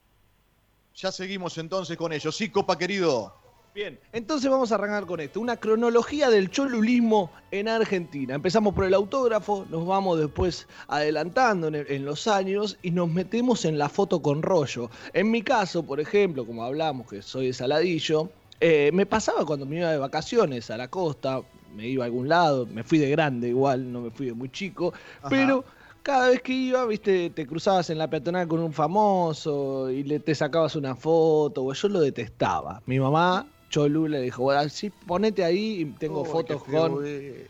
Ya 0.96 1.12
seguimos 1.12 1.58
entonces 1.58 1.96
con 1.96 2.12
ellos. 2.12 2.36
Sí, 2.36 2.50
Copa 2.50 2.76
querido. 2.78 3.34
Bien, 3.74 4.00
entonces 4.12 4.50
vamos 4.50 4.72
a 4.72 4.76
arrancar 4.76 5.06
con 5.06 5.20
esto. 5.20 5.38
Una 5.40 5.56
cronología 5.56 6.30
del 6.30 6.50
cholulismo 6.50 7.30
en 7.52 7.68
Argentina. 7.68 8.34
Empezamos 8.34 8.74
por 8.74 8.84
el 8.84 8.94
autógrafo, 8.94 9.66
nos 9.70 9.86
vamos 9.86 10.18
después 10.18 10.66
adelantando 10.88 11.68
en, 11.68 11.76
el- 11.76 11.90
en 11.92 12.04
los 12.04 12.26
años 12.26 12.76
y 12.82 12.90
nos 12.90 13.08
metemos 13.08 13.64
en 13.64 13.78
la 13.78 13.88
foto 13.88 14.20
con 14.20 14.42
rollo. 14.42 14.90
En 15.12 15.30
mi 15.30 15.42
caso, 15.42 15.84
por 15.84 16.00
ejemplo, 16.00 16.44
como 16.44 16.64
hablamos 16.64 17.06
que 17.08 17.22
soy 17.22 17.48
de 17.48 17.52
Saladillo, 17.52 18.30
eh, 18.60 18.90
me 18.92 19.06
pasaba 19.06 19.44
cuando 19.44 19.66
me 19.66 19.76
iba 19.76 19.90
de 19.90 19.98
vacaciones 19.98 20.70
a 20.70 20.76
la 20.76 20.88
costa, 20.88 21.40
me 21.74 21.86
iba 21.86 22.04
a 22.04 22.06
algún 22.06 22.28
lado, 22.28 22.66
me 22.66 22.82
fui 22.84 22.98
de 22.98 23.10
grande 23.10 23.48
igual, 23.48 23.92
no 23.92 24.00
me 24.00 24.10
fui 24.10 24.26
de 24.26 24.32
muy 24.34 24.50
chico, 24.50 24.92
Ajá. 25.20 25.28
pero 25.28 25.64
cada 26.02 26.30
vez 26.30 26.40
que 26.42 26.52
iba, 26.52 26.84
viste, 26.86 27.30
te 27.30 27.46
cruzabas 27.46 27.90
en 27.90 27.98
la 27.98 28.08
peatonal 28.08 28.48
con 28.48 28.60
un 28.60 28.72
famoso 28.72 29.90
y 29.90 30.02
le 30.04 30.20
te 30.20 30.34
sacabas 30.34 30.74
una 30.76 30.96
foto, 30.96 31.64
o 31.64 31.72
yo 31.72 31.88
lo 31.88 32.00
detestaba. 32.00 32.82
Mi 32.86 32.98
mamá, 32.98 33.46
Cholu, 33.68 34.08
le 34.08 34.22
dijo, 34.22 34.42
bueno, 34.44 34.68
sí, 34.70 34.90
ponete 34.90 35.44
ahí 35.44 35.82
y 35.82 35.84
tengo 35.84 36.24
fotos 36.24 36.64
con. 36.64 37.06
es. 37.06 37.46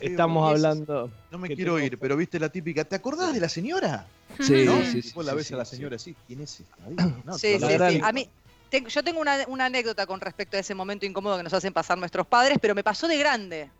Estamos 0.00 0.48
es. 0.48 0.56
hablando. 0.56 1.10
No 1.30 1.38
me 1.38 1.48
quiero 1.54 1.78
ir, 1.80 1.98
pero 1.98 2.16
viste 2.16 2.38
la 2.38 2.50
típica. 2.50 2.84
¿Te 2.84 2.96
acordás 2.96 3.32
de 3.32 3.40
la 3.40 3.48
señora? 3.48 4.06
Sí, 4.38 4.64
¿No? 4.66 4.82
sí, 4.84 4.98
Y 4.98 5.02
sí. 5.02 5.12
vos 5.14 5.24
la 5.24 5.34
ves 5.34 5.46
sí, 5.46 5.54
a 5.54 5.56
la 5.58 5.64
sí. 5.64 5.76
señora 5.76 5.96
así. 5.96 6.14
¿Quién 6.26 6.40
es 6.40 6.60
esta? 6.60 6.76
No, 7.24 7.38
Sí, 7.38 7.58
sí, 7.58 7.66
sí. 7.88 8.00
A 8.02 8.12
mí, 8.12 8.28
yo 8.80 9.04
tengo 9.04 9.20
una 9.20 9.64
anécdota 9.64 10.06
con 10.06 10.20
respecto 10.20 10.56
a 10.56 10.60
ese 10.60 10.74
momento 10.74 11.04
incómodo 11.04 11.36
que 11.36 11.42
nos 11.42 11.52
hacen 11.52 11.72
pasar 11.72 11.98
nuestros 11.98 12.26
padres, 12.26 12.58
pero 12.60 12.74
me 12.74 12.82
pasó 12.82 13.06
de 13.06 13.18
grande. 13.18 13.70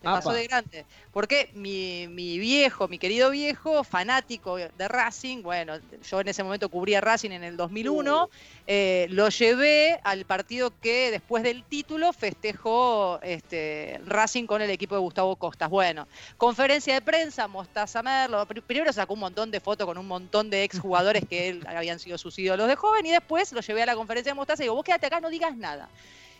Me 0.00 0.08
pasó 0.14 0.30
de 0.32 0.46
grande. 0.46 0.86
Porque 1.10 1.50
mi, 1.54 2.06
mi 2.08 2.38
viejo, 2.38 2.86
mi 2.86 2.98
querido 2.98 3.30
viejo, 3.30 3.82
fanático 3.82 4.56
de 4.56 4.88
Racing, 4.88 5.42
bueno, 5.42 5.74
yo 6.08 6.20
en 6.20 6.28
ese 6.28 6.44
momento 6.44 6.68
cubría 6.68 7.00
Racing 7.00 7.30
en 7.32 7.42
el 7.42 7.56
2001, 7.56 8.28
eh, 8.68 9.06
lo 9.10 9.28
llevé 9.28 9.98
al 10.04 10.24
partido 10.24 10.72
que 10.80 11.10
después 11.10 11.42
del 11.42 11.64
título 11.64 12.12
festejó 12.12 13.18
este, 13.22 14.00
Racing 14.04 14.46
con 14.46 14.62
el 14.62 14.70
equipo 14.70 14.94
de 14.94 15.00
Gustavo 15.00 15.34
Costas. 15.36 15.68
Bueno, 15.68 16.06
conferencia 16.36 16.94
de 16.94 17.02
prensa, 17.02 17.48
Mostaza 17.48 18.02
Merlo. 18.02 18.46
Pri- 18.46 18.60
Primero 18.60 18.92
sacó 18.92 19.14
un 19.14 19.20
montón 19.20 19.50
de 19.50 19.58
fotos 19.60 19.84
con 19.86 19.98
un 19.98 20.06
montón 20.06 20.48
de 20.50 20.62
exjugadores 20.62 21.24
que 21.28 21.48
él 21.48 21.64
habían 21.66 21.98
sido 21.98 22.18
sus 22.18 22.38
ídolos 22.38 22.68
de 22.68 22.76
joven 22.76 23.04
y 23.06 23.10
después 23.10 23.52
lo 23.52 23.60
llevé 23.62 23.82
a 23.82 23.86
la 23.86 23.96
conferencia 23.96 24.30
de 24.30 24.36
Mostaza 24.36 24.62
y 24.62 24.66
digo, 24.66 24.74
vos 24.76 24.84
quédate 24.84 25.06
acá, 25.06 25.20
no 25.20 25.28
digas 25.30 25.56
nada. 25.56 25.90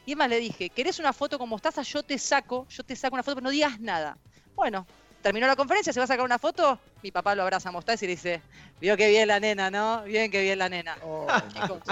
Y 0.08 0.12
además 0.12 0.30
le 0.30 0.40
dije, 0.40 0.70
¿querés 0.70 0.98
una 1.00 1.12
foto 1.12 1.38
con 1.38 1.50
Mostaza? 1.50 1.82
Yo 1.82 2.02
te 2.02 2.16
saco, 2.16 2.66
yo 2.70 2.82
te 2.82 2.96
saco 2.96 3.12
una 3.14 3.22
foto, 3.22 3.34
pero 3.34 3.44
no 3.44 3.50
digas 3.50 3.78
nada. 3.78 4.16
Bueno, 4.56 4.86
terminó 5.20 5.46
la 5.46 5.54
conferencia, 5.54 5.92
se 5.92 6.00
va 6.00 6.04
a 6.04 6.06
sacar 6.06 6.24
una 6.24 6.38
foto, 6.38 6.78
mi 7.02 7.10
papá 7.10 7.34
lo 7.34 7.42
abraza 7.42 7.68
a 7.68 7.72
Mostaza 7.72 8.06
y 8.06 8.08
le 8.08 8.14
dice, 8.14 8.40
vio 8.80 8.96
qué 8.96 9.10
bien 9.10 9.28
la 9.28 9.38
nena, 9.38 9.70
¿no? 9.70 10.02
Bien 10.04 10.30
que 10.30 10.40
bien 10.40 10.60
la 10.60 10.70
nena. 10.70 10.96
Chicos, 11.52 11.82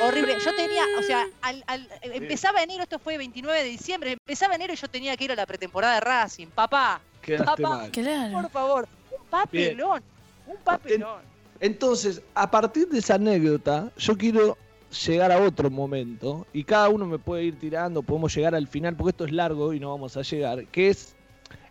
horrible. 0.00 0.38
Yo 0.38 0.54
tenía, 0.54 0.84
o 0.96 1.02
sea, 1.02 1.26
al- 1.42 1.64
al- 1.66 1.88
empezaba 2.02 2.62
enero, 2.62 2.84
esto 2.84 3.00
fue 3.00 3.18
29 3.18 3.64
de 3.64 3.68
diciembre, 3.68 4.12
empezaba 4.12 4.54
enero 4.54 4.72
y 4.72 4.76
yo 4.76 4.86
tenía 4.86 5.16
que 5.16 5.24
ir 5.24 5.32
a 5.32 5.34
la 5.34 5.44
pretemporada 5.44 5.94
de 5.94 6.00
Racing. 6.02 6.46
Papá, 6.54 7.00
Quedaste 7.20 7.62
Papá. 7.64 7.68
mal. 7.68 7.90
Por 8.32 8.50
favor, 8.52 8.88
un 9.10 9.26
papelón, 9.28 10.04
un 10.46 10.56
papelón. 10.58 11.22
Entonces, 11.58 12.22
a 12.32 12.48
partir 12.48 12.86
de 12.90 13.00
esa 13.00 13.14
anécdota, 13.16 13.90
yo 13.96 14.16
quiero 14.16 14.56
llegar 14.90 15.30
a 15.32 15.40
otro 15.40 15.70
momento 15.70 16.46
y 16.52 16.64
cada 16.64 16.88
uno 16.88 17.06
me 17.06 17.18
puede 17.18 17.44
ir 17.44 17.58
tirando, 17.58 18.02
podemos 18.02 18.34
llegar 18.34 18.54
al 18.54 18.66
final, 18.66 18.96
porque 18.96 19.10
esto 19.10 19.24
es 19.24 19.32
largo 19.32 19.72
y 19.72 19.80
no 19.80 19.90
vamos 19.90 20.16
a 20.16 20.22
llegar, 20.22 20.66
que 20.66 20.88
es 20.88 21.14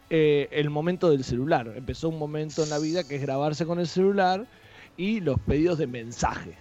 eh, 0.09 0.47
el 0.51 0.69
momento 0.69 1.09
del 1.09 1.23
celular. 1.23 1.71
Empezó 1.75 2.09
un 2.09 2.17
momento 2.17 2.63
en 2.63 2.69
la 2.69 2.79
vida 2.79 3.03
que 3.03 3.15
es 3.15 3.21
grabarse 3.21 3.65
con 3.65 3.79
el 3.79 3.87
celular 3.87 4.47
y 4.97 5.19
los 5.19 5.39
pedidos 5.41 5.77
de 5.77 5.87
mensaje. 5.87 6.55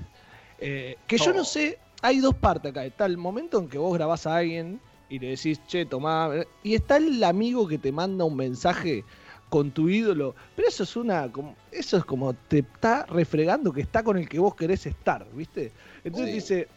Eh, 0.61 0.97
que 1.07 1.19
yo 1.19 1.33
no 1.33 1.45
sé, 1.45 1.79
hay 2.03 2.21
dos 2.21 2.35
partes 2.35 2.71
acá. 2.71 2.85
Está 2.85 3.07
el 3.07 3.17
momento 3.17 3.59
en 3.59 3.69
que 3.69 3.79
vos 3.79 3.95
grabás 3.95 4.27
a 4.27 4.37
alguien 4.37 4.81
y 5.09 5.19
le 5.19 5.29
decís, 5.29 5.61
che, 5.67 5.87
tomá. 5.87 6.31
Y 6.63 6.75
está 6.75 6.99
el 6.99 7.23
amigo 7.25 7.67
que 7.67 7.79
te 7.79 7.93
manda 7.93 8.25
un 8.25 8.37
mensaje 8.37 9.05
con 9.49 9.71
tu 9.71 9.89
ídolo, 9.89 10.35
pero 10.55 10.69
eso 10.69 10.83
es 10.83 10.97
una, 10.97 11.31
como, 11.31 11.57
eso 11.73 11.97
es 11.97 12.05
como 12.05 12.35
te 12.35 12.59
está 12.59 13.07
refregando 13.07 13.73
que 13.73 13.81
está 13.81 14.03
con 14.03 14.19
el 14.19 14.29
que 14.29 14.39
vos 14.39 14.55
querés 14.55 14.87
estar, 14.87 15.27
¿viste? 15.33 15.73
Entonces 16.05 16.35
dice, 16.35 16.69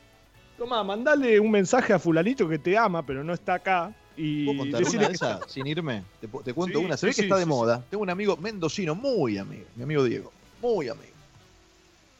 toma, 0.58 0.84
mandale 0.84 1.40
un 1.40 1.52
mensaje 1.52 1.94
a 1.94 2.00
fulanito 2.00 2.48
que 2.48 2.60
te 2.60 2.78
ama, 2.78 3.06
pero 3.06 3.24
no 3.24 3.34
está 3.34 3.56
acá, 3.56 3.94
y 4.18 4.46
¿Puedo 4.46 4.64
una 4.64 4.80
que 4.80 4.86
sin 5.48 5.68
irme? 5.68 6.04
Te, 6.20 6.54
cuento 6.54 6.80
Sí, 6.80 6.86
una. 6.86 6.98
Se 6.98 7.06
ve 7.06 7.14
sí, 7.14 7.22
que 7.22 7.26
está 7.28 7.38
de 7.38 7.46
moda. 7.46 7.84
Tengo 7.90 8.04
un 8.04 8.10
amigo 8.10 8.38
mendocino, 8.38 8.94
muy 8.94 9.38
amigo, 9.38 9.66
mi 9.76 9.84
amigo 9.84 10.04
Diego, 10.04 10.32
muy 10.62 10.90
amigo. 10.90 11.12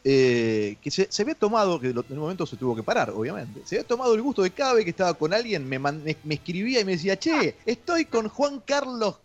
Eh, 0.04 0.78
que 0.82 0.90
se, 0.90 1.08
se 1.12 1.22
había 1.22 1.36
tomado, 1.36 1.80
que 1.80 1.90
en 1.90 1.98
un 1.98 2.18
momento 2.18 2.48
se 2.48 2.58
tuvo 2.58 2.76
que 2.76 2.82
parar, 2.82 3.12
obviamente. 3.12 3.62
Se 3.66 3.76
había 3.76 3.88
tomado 3.88 4.16
el 4.16 4.22
gusto 4.22 4.42
de 4.42 4.50
cada 4.50 4.74
vez 4.74 4.84
que 4.84 4.90
estaba 4.90 5.14
con 5.14 5.34
alguien, 5.34 5.68
me, 5.68 5.78
me, 5.78 6.18
me 6.24 6.34
escribía 6.34 6.80
y 6.80 6.86
me 6.86 6.94
decía, 6.94 7.20
che, 7.20 7.56
estoy 7.66 8.06
con 8.06 8.28
Juan 8.28 8.62
Carlos 8.66 9.18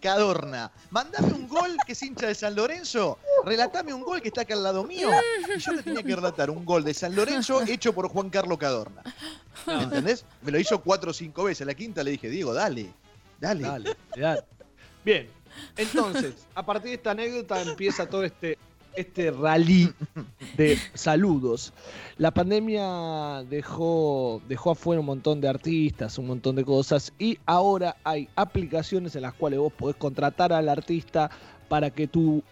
Cadorna. 0.00 0.70
Mandame 0.90 1.32
un 1.32 1.48
gol 1.48 1.76
que 1.86 1.92
es 1.92 2.02
hincha 2.02 2.26
de 2.26 2.34
San 2.34 2.54
Lorenzo. 2.54 3.18
Relatame 3.44 3.92
un 3.92 4.02
gol 4.02 4.20
que 4.20 4.28
está 4.28 4.42
acá 4.42 4.54
al 4.54 4.62
lado 4.62 4.84
mío. 4.84 5.10
Y 5.54 5.58
yo 5.58 5.72
le 5.72 5.82
tenía 5.82 6.02
que 6.02 6.16
relatar 6.16 6.50
un 6.50 6.64
gol 6.64 6.84
de 6.84 6.94
San 6.94 7.14
Lorenzo 7.14 7.62
hecho 7.62 7.92
por 7.92 8.08
Juan 8.08 8.30
Carlos 8.30 8.58
Cadorna. 8.58 9.02
¿Me 9.66 9.82
entendés? 9.82 10.24
Me 10.42 10.50
lo 10.50 10.58
hizo 10.58 10.80
cuatro 10.82 11.10
o 11.10 11.14
cinco 11.14 11.44
veces. 11.44 11.62
A 11.62 11.66
la 11.66 11.74
quinta 11.74 12.02
le 12.02 12.12
dije, 12.12 12.28
Diego, 12.28 12.54
dale, 12.54 12.92
dale. 13.38 13.62
Dale, 13.62 13.96
dale. 14.16 14.44
Bien, 15.04 15.30
entonces, 15.76 16.34
a 16.54 16.64
partir 16.64 16.90
de 16.90 16.94
esta 16.96 17.12
anécdota 17.12 17.60
empieza 17.62 18.06
todo 18.06 18.24
este, 18.24 18.58
este 18.94 19.30
rally 19.30 19.92
de 20.56 20.78
saludos. 20.94 21.72
La 22.16 22.30
pandemia 22.30 23.44
dejó, 23.48 24.42
dejó 24.48 24.72
afuera 24.72 25.00
un 25.00 25.06
montón 25.06 25.40
de 25.40 25.48
artistas, 25.48 26.18
un 26.18 26.26
montón 26.26 26.56
de 26.56 26.64
cosas, 26.64 27.12
y 27.18 27.38
ahora 27.46 27.96
hay 28.04 28.28
aplicaciones 28.36 29.16
en 29.16 29.22
las 29.22 29.34
cuales 29.34 29.58
vos 29.58 29.72
podés 29.72 29.96
contratar 29.96 30.52
al 30.52 30.68
artista 30.68 31.30
para 31.68 31.90
que 31.90 32.06
tu 32.06 32.42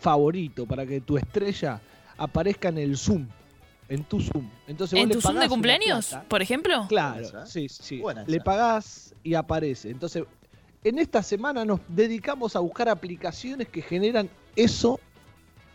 favorito, 0.00 0.66
para 0.66 0.86
que 0.86 1.00
tu 1.00 1.16
estrella 1.16 1.80
aparezca 2.16 2.68
en 2.68 2.78
el 2.78 2.96
Zoom, 2.96 3.26
en 3.88 4.04
tu 4.04 4.20
Zoom. 4.20 4.48
Entonces 4.66 4.96
vos 4.96 5.02
¿En 5.02 5.08
le 5.08 5.14
tu 5.14 5.20
Zoom 5.20 5.38
de 5.38 5.48
cumpleaños, 5.48 6.16
por 6.28 6.42
ejemplo? 6.42 6.86
Claro, 6.88 7.20
esa. 7.20 7.46
sí, 7.46 7.68
sí. 7.68 7.98
Buena 7.98 8.24
Le 8.26 8.40
pagás 8.40 9.14
y 9.22 9.34
aparece. 9.34 9.90
Entonces, 9.90 10.24
en 10.84 10.98
esta 10.98 11.22
semana 11.22 11.64
nos 11.64 11.80
dedicamos 11.88 12.56
a 12.56 12.60
buscar 12.60 12.88
aplicaciones 12.88 13.68
que 13.68 13.82
generan 13.82 14.28
eso 14.56 14.98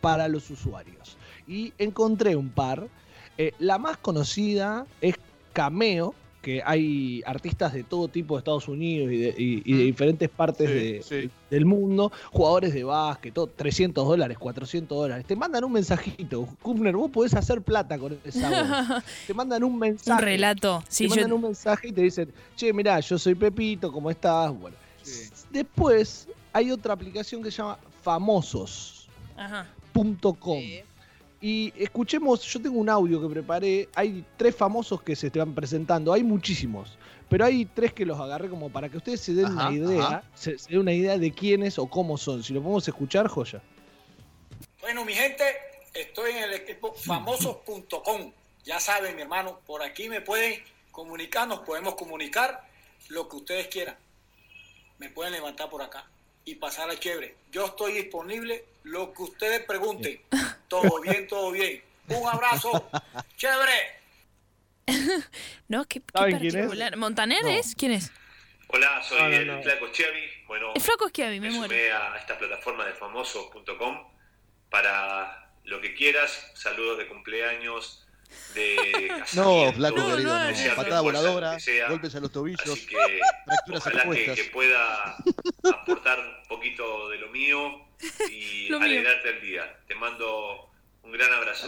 para 0.01 0.27
los 0.27 0.49
usuarios. 0.49 1.17
Y 1.47 1.73
encontré 1.77 2.35
un 2.35 2.49
par. 2.49 2.87
Eh, 3.37 3.53
la 3.59 3.77
más 3.77 3.97
conocida 3.97 4.85
es 5.01 5.15
Cameo, 5.53 6.13
que 6.41 6.61
hay 6.65 7.21
artistas 7.25 7.73
de 7.73 7.83
todo 7.83 8.07
tipo 8.07 8.35
de 8.35 8.39
Estados 8.39 8.67
Unidos 8.67 9.11
y 9.11 9.17
de, 9.17 9.35
y- 9.37 9.61
y 9.65 9.77
de 9.77 9.83
diferentes 9.83 10.29
partes 10.29 10.69
Sí, 10.69 10.73
de- 10.75 11.03
sí. 11.23 11.29
del 11.49 11.65
mundo, 11.65 12.11
jugadores 12.31 12.73
de 12.73 12.83
básquet, 12.83 13.33
todo, 13.33 13.47
300 13.47 14.07
dólares, 14.07 14.37
400 14.37 14.97
dólares. 14.97 15.25
Te 15.25 15.35
mandan 15.35 15.63
un 15.63 15.73
mensajito. 15.73 16.47
Kupner, 16.61 16.95
vos 16.95 17.11
podés 17.11 17.33
hacer 17.33 17.61
plata 17.61 17.97
con 17.97 18.17
esa 18.23 18.49
voz. 18.49 19.03
Te 19.27 19.33
mandan 19.33 19.63
un 19.63 19.77
mensaje 19.77 20.21
Un 20.21 20.25
relato. 20.25 20.83
Sí, 20.87 21.05
te 21.05 21.09
yo, 21.09 21.15
mandan 21.15 21.33
un 21.33 21.41
mensaje 21.41 21.87
y 21.89 21.91
te 21.91 22.01
dicen, 22.01 22.31
che, 22.55 22.71
mirá, 22.71 22.99
yo 22.99 23.17
soy 23.17 23.35
Pepito, 23.35 23.91
¿cómo 23.91 24.09
estás? 24.11 24.51
Bueno. 24.57 24.75
Después 25.51 26.27
hay 26.53 26.71
otra 26.71 26.93
aplicación 26.93 27.43
que 27.43 27.51
se 27.51 27.57
llama 27.57 27.77
famosos.com. 28.03 30.59
Sí. 30.59 30.81
Y 31.39 31.71
escuchemos, 31.77 32.41
yo 32.43 32.59
tengo 32.59 32.79
un 32.79 32.89
audio 32.89 33.21
que 33.21 33.29
preparé, 33.29 33.87
hay 33.93 34.25
tres 34.37 34.55
famosos 34.55 35.03
que 35.03 35.15
se 35.15 35.27
están 35.27 35.53
presentando, 35.53 36.11
hay 36.11 36.23
muchísimos, 36.23 36.97
pero 37.29 37.45
hay 37.45 37.65
tres 37.65 37.93
que 37.93 38.07
los 38.07 38.19
agarré 38.19 38.49
como 38.49 38.71
para 38.71 38.89
que 38.89 38.97
ustedes 38.97 39.21
se 39.21 39.33
den 39.33 39.45
Ajá, 39.45 39.69
una 39.69 39.75
idea, 39.75 40.23
se, 40.33 40.57
se 40.57 40.71
den 40.71 40.79
una 40.79 40.93
idea 40.93 41.15
de 41.17 41.31
quiénes 41.31 41.77
o 41.77 41.85
cómo 41.85 42.17
son. 42.17 42.43
Si 42.43 42.53
lo 42.53 42.61
podemos 42.61 42.87
escuchar, 42.87 43.27
joya. 43.27 43.61
Bueno, 44.81 45.05
mi 45.05 45.13
gente, 45.13 45.43
estoy 45.93 46.31
en 46.31 46.43
el 46.43 46.53
equipo 46.53 46.93
famosos.com. 46.93 48.31
Ya 48.63 48.79
saben, 48.79 49.15
mi 49.15 49.21
hermano, 49.21 49.59
por 49.65 49.83
aquí 49.83 50.09
me 50.09 50.21
pueden 50.21 50.59
comunicar, 50.91 51.47
nos 51.47 51.59
podemos 51.59 51.93
comunicar 51.95 52.67
lo 53.09 53.29
que 53.29 53.35
ustedes 53.35 53.67
quieran. 53.67 53.95
Me 54.99 55.09
pueden 55.09 55.33
levantar 55.33 55.69
por 55.69 55.81
acá 55.81 56.05
y 56.45 56.55
pasar 56.55 56.89
a 56.89 56.97
chévere. 56.99 57.35
Yo 57.51 57.65
estoy 57.67 57.93
disponible, 57.93 58.65
lo 58.83 59.13
que 59.13 59.23
ustedes 59.23 59.61
pregunten. 59.65 60.21
Todo 60.67 60.99
bien, 61.01 61.27
todo 61.27 61.51
bien. 61.51 61.81
Un 62.09 62.27
abrazo, 62.27 62.89
chévere. 63.37 63.97
No, 65.67 65.83
qué, 65.85 65.99
qué 65.99 66.05
¿Saben 66.13 66.39
quién 66.39 66.57
es? 66.57 66.97
¿Montaner 66.97 67.43
No. 67.43 67.49
es? 67.49 67.75
¿Quién 67.75 67.91
es? 67.91 68.11
Hola, 68.69 69.01
soy 69.03 69.19
no, 69.19 69.27
el 69.27 69.47
no. 69.47 69.61
Flaco 69.63 69.87
Chiavi. 69.91 70.21
Bueno, 70.47 70.73
El 70.75 70.81
flaco 70.81 71.09
Schiavi, 71.09 71.39
me 71.41 71.49
me 71.49 71.57
muero. 71.57 71.73
sumé 71.73 71.91
a 71.91 72.15
esta 72.17 72.37
plataforma 72.37 72.85
de 72.85 72.93
famosos.com 72.93 74.07
para 74.69 75.51
lo 75.65 75.81
que 75.81 75.93
quieras, 75.93 76.51
saludos 76.55 76.97
de 76.97 77.07
cumpleaños, 77.07 78.06
de 78.53 79.11
No, 79.33 79.71
flaco 79.73 79.97
No, 79.97 80.11
querido, 80.15 80.33
no, 80.39 80.51
no. 80.51 80.75
Patada 80.75 81.01
voladora, 81.01 81.59
sea. 81.59 81.89
golpes 81.89 82.15
a 82.15 82.19
los 82.19 82.31
tobillos, 82.31 82.61
Así 82.61 82.85
que 82.87 83.19
fracturas 83.45 83.81
ojalá 83.81 84.03
que, 84.03 84.07
expuestas. 84.09 84.35
que 84.35 84.51
pueda 84.51 85.17
aportar 85.71 86.19
un 86.19 86.47
poquito 86.47 87.09
de 87.09 87.17
lo 87.17 87.29
mío 87.29 87.85
y 88.31 88.67
Lo 88.69 88.79
mío. 88.79 88.87
alegrarte 88.87 89.29
el 89.29 89.41
día. 89.41 89.77
Te 89.87 89.95
mando 89.95 90.69
un 91.03 91.11
gran 91.11 91.31
abrazo. 91.33 91.67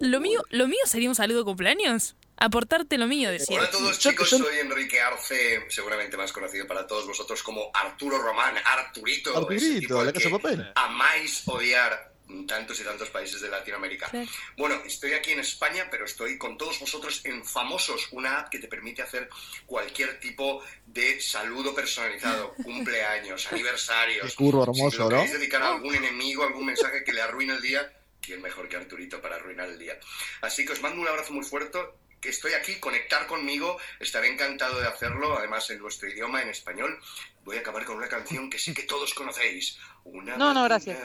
Lo 0.00 0.20
mío, 0.20 0.42
lo 0.50 0.68
mío 0.68 0.80
sería 0.84 1.08
un 1.08 1.14
saludo 1.14 1.38
de 1.38 1.44
cumpleaños. 1.44 2.16
Aportarte 2.40 2.98
lo 2.98 3.08
mío, 3.08 3.30
decía. 3.32 3.58
Hola 3.58 3.66
a 3.66 3.70
todos 3.72 3.98
chicos, 3.98 4.30
yo- 4.30 4.38
soy 4.38 4.58
Enrique 4.60 5.00
Arce, 5.00 5.66
seguramente 5.70 6.16
más 6.16 6.32
conocido 6.32 6.68
para 6.68 6.86
todos 6.86 7.04
vosotros 7.08 7.42
como 7.42 7.68
Arturo 7.74 8.18
Román, 8.18 8.54
Arturito, 8.64 9.30
ese 9.30 9.38
Arturito, 9.66 10.04
la 10.04 10.12
casa 10.12 10.28
que 10.28 10.34
papel. 10.38 10.72
amáis 10.76 11.42
odiar 11.46 12.12
tantos 12.46 12.80
y 12.80 12.84
tantos 12.84 13.10
países 13.10 13.40
de 13.40 13.48
Latinoamérica. 13.48 14.08
Claro. 14.08 14.28
Bueno, 14.56 14.82
estoy 14.84 15.12
aquí 15.12 15.32
en 15.32 15.40
España, 15.40 15.88
pero 15.90 16.04
estoy 16.04 16.36
con 16.36 16.56
todos 16.58 16.78
vosotros 16.80 17.22
en 17.24 17.44
Famosos, 17.44 18.08
una 18.12 18.40
app 18.40 18.48
que 18.48 18.58
te 18.58 18.68
permite 18.68 19.02
hacer 19.02 19.28
cualquier 19.66 20.20
tipo 20.20 20.62
de 20.86 21.20
saludo 21.20 21.74
personalizado, 21.74 22.54
cumpleaños, 22.62 23.50
aniversarios. 23.52 24.30
Qué 24.30 24.36
curro 24.36 24.64
si 24.64 24.80
hermoso, 24.80 25.10
lo 25.10 25.22
dedicar 25.22 25.62
a 25.62 25.74
algún 25.74 25.94
enemigo, 25.94 26.44
algún 26.44 26.66
mensaje 26.66 27.04
que 27.04 27.12
le 27.12 27.22
arruine 27.22 27.54
el 27.54 27.62
día, 27.62 27.92
¿quién 28.20 28.42
mejor 28.42 28.68
que 28.68 28.76
Arturito 28.76 29.20
para 29.20 29.36
arruinar 29.36 29.68
el 29.68 29.78
día? 29.78 29.98
Así 30.42 30.64
que 30.64 30.72
os 30.72 30.82
mando 30.82 31.00
un 31.00 31.08
abrazo 31.08 31.32
muy 31.32 31.44
fuerte, 31.44 31.78
que 32.20 32.30
estoy 32.30 32.52
aquí, 32.54 32.76
conectar 32.80 33.26
conmigo, 33.26 33.78
estaré 34.00 34.28
encantado 34.32 34.80
de 34.80 34.86
hacerlo, 34.86 35.38
además 35.38 35.68
en 35.70 35.78
nuestro 35.78 36.08
idioma, 36.08 36.42
en 36.42 36.48
español. 36.48 36.98
Voy 37.44 37.56
a 37.56 37.60
acabar 37.60 37.84
con 37.84 37.96
una 37.96 38.08
canción 38.08 38.50
que 38.50 38.58
sé 38.58 38.74
que 38.74 38.82
todos 38.82 39.14
conocéis. 39.14 39.78
Una 40.04 40.36
No, 40.36 40.52
no, 40.52 40.64
gracias. 40.64 40.98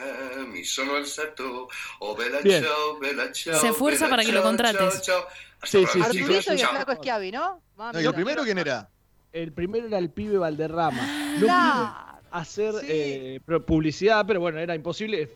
Mi 0.48 0.63
sono 0.65 0.96
alzato, 0.96 1.67
oh 2.00 2.15
bella 2.15 2.39
Bien. 2.41 2.63
ciao, 2.63 3.00
bella 3.00 3.32
ciao, 3.34 3.60
Se 3.60 3.67
esfuerza 3.70 4.10
para 4.10 4.24
que 4.24 4.32
lo 4.32 4.41
contrates. 4.41 4.82
Hasta 4.96 5.27
Sí, 5.65 5.86
sí, 5.86 5.91
sí. 5.93 6.01
Arturito 6.01 6.50
y 6.51 6.55
el 6.55 6.60
Chao. 6.60 6.72
flaco 6.72 6.96
Schiavi, 6.96 7.32
¿no? 7.32 7.62
No, 7.77 8.01
¿Y 8.01 8.05
el 8.05 8.13
primero 8.13 8.43
quién 8.43 8.58
era? 8.58 8.89
El 9.32 9.53
primero 9.53 9.88
era 9.88 9.98
el 9.98 10.10
pibe 10.10 10.38
Valderrama. 10.38 11.36
No 11.39 11.46
Claro. 11.46 11.74
pude 12.20 12.29
hacer 12.32 12.74
Sí. 12.82 12.86
eh, 12.89 13.39
publicidad, 13.65 14.25
pero 14.27 14.41
bueno, 14.41 14.60
era 14.60 14.75
imposible. 14.75 15.32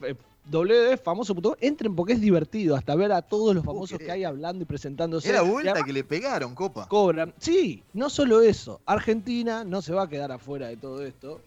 Eh, 0.48 0.52
W 0.52 0.98
famoso.com, 0.98 1.56
entren 1.60 1.96
porque 1.96 2.14
es 2.14 2.22
divertido 2.22 2.76
hasta 2.76 2.96
ver 2.96 3.12
a 3.12 3.22
todos 3.22 3.54
los 3.54 3.64
famosos 3.66 3.98
qué- 4.00 4.06
que 4.06 4.12
hay 4.12 4.24
hablando 4.24 4.64
y 4.64 4.66
presentándose. 4.66 5.30
Era 5.30 5.42
vuelta 5.42 5.72
además 5.72 5.86
que 5.88 5.94
le 5.94 6.04
pegaron, 6.04 6.56
copa. 6.56 6.88
cobran. 6.88 7.34
Sí, 7.38 7.84
no 7.94 8.10
solo 8.10 8.42
eso. 8.42 8.80
Argentina 8.86 9.64
no 9.64 9.82
se 9.82 9.94
va 9.94 10.04
a 10.04 10.10
quedar 10.10 10.32
afuera 10.32 10.68
de 10.68 10.78
todo 10.78 11.04
esto. 11.06 11.42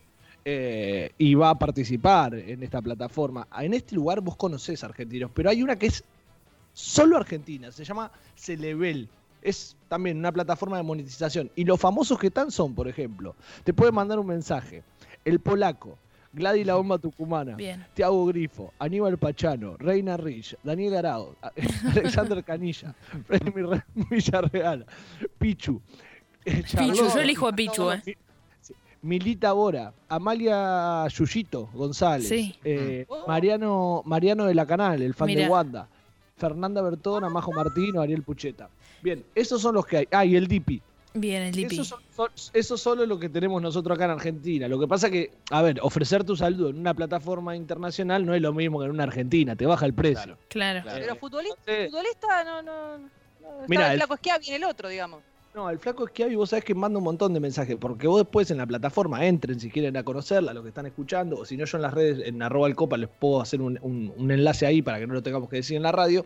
eh, 0.46 1.12
y 1.18 1.34
va 1.34 1.50
a 1.50 1.58
participar 1.58 2.34
en 2.34 2.62
esta 2.62 2.80
plataforma. 2.80 3.46
En 3.60 3.74
este 3.74 3.94
lugar 3.94 4.22
vos 4.22 4.36
conocés 4.36 4.82
argentinos, 4.82 5.30
pero 5.34 5.50
hay 5.50 5.62
una 5.62 5.76
que 5.76 5.86
es 5.88 6.02
solo 6.72 7.18
argentina, 7.18 7.70
se 7.70 7.84
llama 7.84 8.10
Celevel. 8.36 9.06
Es 9.42 9.76
también 9.88 10.16
una 10.16 10.32
plataforma 10.32 10.78
de 10.78 10.82
monetización. 10.82 11.50
Y 11.56 11.64
los 11.64 11.78
famosos 11.78 12.18
que 12.18 12.28
están 12.28 12.50
son, 12.50 12.74
por 12.74 12.88
ejemplo, 12.88 13.34
te 13.64 13.74
pueden 13.74 13.94
mandar 13.94 14.18
un 14.18 14.26
mensaje. 14.28 14.82
El 15.26 15.40
polaco, 15.40 15.98
Gladys 16.32 16.64
la 16.66 16.74
bomba 16.76 16.96
tucumana, 16.98 17.56
Bien. 17.56 17.84
Tiago 17.94 18.24
Grifo, 18.26 18.72
Aníbal 18.78 19.18
Pachano, 19.18 19.76
Reina 19.78 20.16
Rich, 20.16 20.56
Daniel 20.62 20.94
Arao, 20.96 21.34
Alexander 21.92 22.42
Canilla, 22.44 22.94
Freddy 23.26 23.50
Re- 23.50 23.84
Villarreal, 23.94 24.86
Pichu, 25.38 25.80
eh, 26.44 26.62
Pichu, 26.62 26.94
yo 26.94 27.18
elijo 27.20 27.48
a 27.48 27.52
Pichu, 27.52 27.90
eh. 27.90 28.16
Milita 29.02 29.52
Bora, 29.52 29.92
Amalia 30.08 31.06
Yuyito 31.08 31.68
González, 31.72 32.28
Sí. 32.28 32.54
eh, 32.62 33.06
Mm. 33.08 33.14
Mariano, 33.28 34.02
Mariano 34.04 34.44
de 34.44 34.54
la 34.54 34.66
Canal, 34.66 35.00
el 35.02 35.14
fan 35.14 35.26
Mirá. 35.26 35.44
de 35.44 35.48
Wanda, 35.48 35.88
Fernanda 36.36 36.80
Bertona, 36.82 37.28
Majo 37.30 37.50
Martino, 37.52 38.00
Ariel 38.02 38.22
Pucheta. 38.22 38.68
Bien, 39.02 39.24
esos 39.34 39.62
son 39.62 39.74
los 39.74 39.86
que 39.86 39.96
hay. 39.98 40.08
Ah, 40.12 40.24
y 40.26 40.36
el 40.36 40.46
Dipi. 40.46 40.80
Bien, 41.12 41.42
el 41.42 41.56
Lipi. 41.56 41.74
Eso, 41.74 41.84
son- 41.84 42.00
son- 42.14 42.28
eso 42.52 42.76
solo 42.76 43.02
es 43.02 43.08
lo 43.08 43.18
que 43.18 43.28
tenemos 43.28 43.60
nosotros 43.60 43.96
acá 43.96 44.04
en 44.04 44.12
Argentina. 44.12 44.68
Lo 44.68 44.78
que 44.78 44.86
pasa 44.86 45.10
que, 45.10 45.32
a 45.50 45.60
ver, 45.62 45.80
ofrecer 45.82 46.22
tu 46.24 46.36
saludo 46.36 46.68
en 46.70 46.78
una 46.78 46.94
plataforma 46.94 47.56
internacional 47.56 48.24
no 48.24 48.34
es 48.34 48.40
lo 48.40 48.52
mismo 48.52 48.78
que 48.78 48.84
en 48.84 48.92
una 48.92 49.02
Argentina, 49.04 49.56
te 49.56 49.66
baja 49.66 49.86
el 49.86 49.94
precio. 49.94 50.22
Claro. 50.22 50.38
Claro. 50.48 50.82
Claro. 50.82 50.98
Pero 51.00 51.16
futbolista, 51.16 51.56
Sí. 51.66 51.86
futbolista 51.86 52.44
no, 52.44 52.62
no, 52.62 52.98
no. 52.98 53.08
Estaba 53.68 53.86
el 53.86 53.92
el- 53.92 53.98
flaco 53.98 54.16
Schiavi 54.16 54.48
en 54.48 54.54
el 54.54 54.64
otro, 54.64 54.88
digamos. 54.88 55.22
No, 55.52 55.68
el 55.68 55.80
flaco 55.80 56.06
Schiavi, 56.06 56.36
vos 56.36 56.50
sabés 56.50 56.64
que 56.64 56.76
manda 56.76 56.98
un 56.98 57.04
montón 57.04 57.34
de 57.34 57.40
mensajes, 57.40 57.76
porque 57.76 58.06
vos 58.06 58.20
después 58.22 58.48
en 58.52 58.58
la 58.58 58.66
plataforma 58.68 59.26
entren 59.26 59.58
si 59.58 59.68
quieren 59.68 59.96
a 59.96 60.04
conocerla, 60.04 60.54
los 60.54 60.62
que 60.62 60.68
están 60.68 60.86
escuchando, 60.86 61.38
o 61.40 61.44
si 61.44 61.56
no 61.56 61.64
yo 61.64 61.76
en 61.76 61.82
las 61.82 61.92
redes, 61.92 62.24
en 62.24 62.40
arroba 62.40 62.68
el 62.68 62.76
copa, 62.76 62.96
les 62.96 63.08
puedo 63.08 63.40
hacer 63.42 63.60
un, 63.60 63.76
un- 63.82 64.12
un 64.16 64.30
enlace 64.30 64.64
ahí 64.64 64.80
para 64.80 65.00
que 65.00 65.08
no 65.08 65.14
lo 65.14 65.24
tengamos 65.24 65.48
que 65.48 65.56
decir 65.56 65.76
en 65.76 65.82
la 65.82 65.90
radio. 65.90 66.24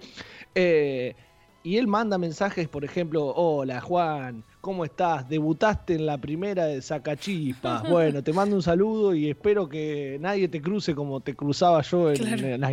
Eh, 0.54 1.14
y 1.62 1.78
él 1.78 1.86
manda 1.86 2.18
mensajes, 2.18 2.68
por 2.68 2.84
ejemplo, 2.84 3.24
hola 3.34 3.80
Juan, 3.80 4.44
¿cómo 4.64 4.82
estás? 4.86 5.28
Debutaste 5.28 5.94
en 5.94 6.06
la 6.06 6.16
primera 6.16 6.64
de 6.64 6.80
Sacachispas. 6.80 7.82
Bueno, 7.90 8.22
te 8.22 8.32
mando 8.32 8.56
un 8.56 8.62
saludo 8.62 9.14
y 9.14 9.28
espero 9.28 9.68
que 9.68 10.16
nadie 10.22 10.48
te 10.48 10.62
cruce 10.62 10.94
como 10.94 11.20
te 11.20 11.34
cruzaba 11.34 11.82
yo 11.82 12.10
en, 12.10 12.16
Claro. 12.16 12.46
en 12.46 12.60
las. 12.60 12.72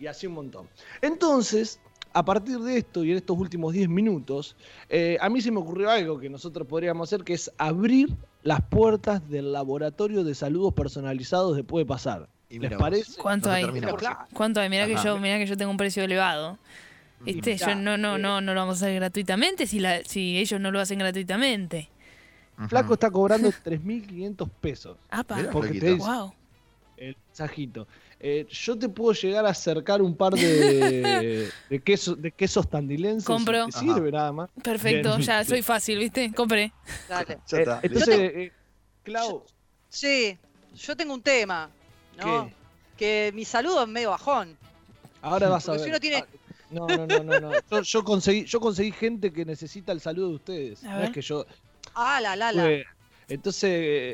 Y 0.00 0.06
así 0.08 0.26
un 0.26 0.34
montón. 0.34 0.66
Entonces, 1.00 1.80
a 2.12 2.24
partir 2.24 2.58
de 2.58 2.78
esto 2.78 3.04
y 3.04 3.12
en 3.12 3.18
estos 3.18 3.38
últimos 3.38 3.72
10 3.74 3.88
minutos, 3.88 4.56
eh, 4.88 5.16
a 5.20 5.28
mí 5.28 5.40
se 5.40 5.52
me 5.52 5.60
ocurrió 5.60 5.88
algo 5.88 6.18
que 6.18 6.28
nosotros 6.28 6.66
podríamos 6.66 7.08
hacer, 7.08 7.24
que 7.24 7.34
es 7.34 7.48
abrir 7.58 8.08
las 8.42 8.60
puertas 8.62 9.28
del 9.30 9.52
laboratorio 9.52 10.24
de 10.24 10.34
saludos 10.34 10.74
personalizados 10.74 11.54
de 11.54 11.62
Puede 11.62 11.86
Pasar. 11.86 12.28
Y 12.50 12.58
¿Les 12.58 12.72
parece? 12.76 13.20
¿Cuánto 13.20 13.50
hay? 13.52 13.66
¿Cuánto 14.32 14.60
hay? 14.60 14.68
Mirá 14.68 14.86
que 14.86 14.96
yo, 14.96 15.18
mirá 15.18 15.38
que 15.38 15.46
yo 15.46 15.56
tengo 15.56 15.70
un 15.70 15.76
precio 15.76 16.02
elevado. 16.02 16.58
Este, 17.26 17.56
yo 17.56 17.74
no, 17.74 17.96
no, 17.98 18.16
no, 18.18 18.40
no 18.40 18.54
lo 18.54 18.60
vamos 18.60 18.82
a 18.82 18.86
hacer 18.86 18.94
gratuitamente 18.94 19.66
si, 19.66 19.80
la, 19.80 20.02
si 20.04 20.38
ellos 20.38 20.60
no 20.60 20.70
lo 20.70 20.80
hacen 20.80 20.98
gratuitamente. 20.98 21.88
Flaco 22.68 22.94
está 22.94 23.10
cobrando 23.10 23.48
3.500 23.50 24.48
pesos. 24.60 24.96
Apa, 25.10 25.38
Porque 25.52 25.78
te 25.80 25.94
dice 25.94 26.06
wow. 26.08 26.32
el 26.96 27.16
mensajito. 27.26 27.86
Eh, 28.20 28.46
yo 28.50 28.76
te 28.76 28.88
puedo 28.88 29.12
llegar 29.12 29.46
a 29.46 29.50
acercar 29.50 30.02
un 30.02 30.16
par 30.16 30.32
de, 30.34 31.48
de, 31.70 31.80
quesos, 31.80 32.20
de 32.20 32.32
quesos 32.32 32.68
tandilenses. 32.68 33.24
Compro. 33.24 33.66
si 33.66 33.72
te 33.72 33.78
sirve 33.94 34.10
nada 34.10 34.32
más. 34.32 34.50
Perfecto, 34.62 35.10
Bien. 35.16 35.22
ya 35.22 35.44
soy 35.44 35.62
fácil, 35.62 35.98
¿viste? 36.00 36.32
Compré. 36.34 36.72
Dale. 37.08 37.38
Ya 37.46 37.56
Eh, 37.58 37.60
está. 37.60 37.80
entonces, 37.82 38.18
eh, 38.18 38.52
Clau, 39.04 39.44
Sí, 39.88 40.36
yo 40.76 40.96
tengo 40.96 41.14
un 41.14 41.22
tema, 41.22 41.70
¿no? 42.18 42.46
¿qué? 42.48 42.54
Que 42.96 43.32
mi 43.34 43.44
saludo 43.44 43.82
es 43.82 43.88
medio 43.88 44.10
bajón. 44.10 44.56
Ahora 45.22 45.48
vas 45.48 45.68
a 45.68 45.72
ver. 45.72 45.80
si 45.82 45.88
uno 45.88 46.00
tiene- 46.00 46.16
Ah, 46.18 46.26
No, 46.70 46.86
no, 46.86 47.06
no, 47.06 47.22
no. 47.24 47.40
no. 47.40 47.50
Yo, 47.70 47.82
yo 47.82 48.04
conseguí, 48.04 48.44
yo 48.44 48.60
conseguí 48.60 48.92
gente 48.92 49.32
que 49.32 49.44
necesita 49.44 49.92
el 49.92 50.00
saludo 50.00 50.28
de 50.28 50.34
ustedes. 50.34 50.84
A 50.84 50.98
No 50.98 51.04
es 51.04 51.10
que 51.10 51.22
yo. 51.22 51.46
Ah, 51.94 52.20
la, 52.20 52.36
la, 52.36 52.52
la. 52.52 52.68
Entonces, 53.30 53.70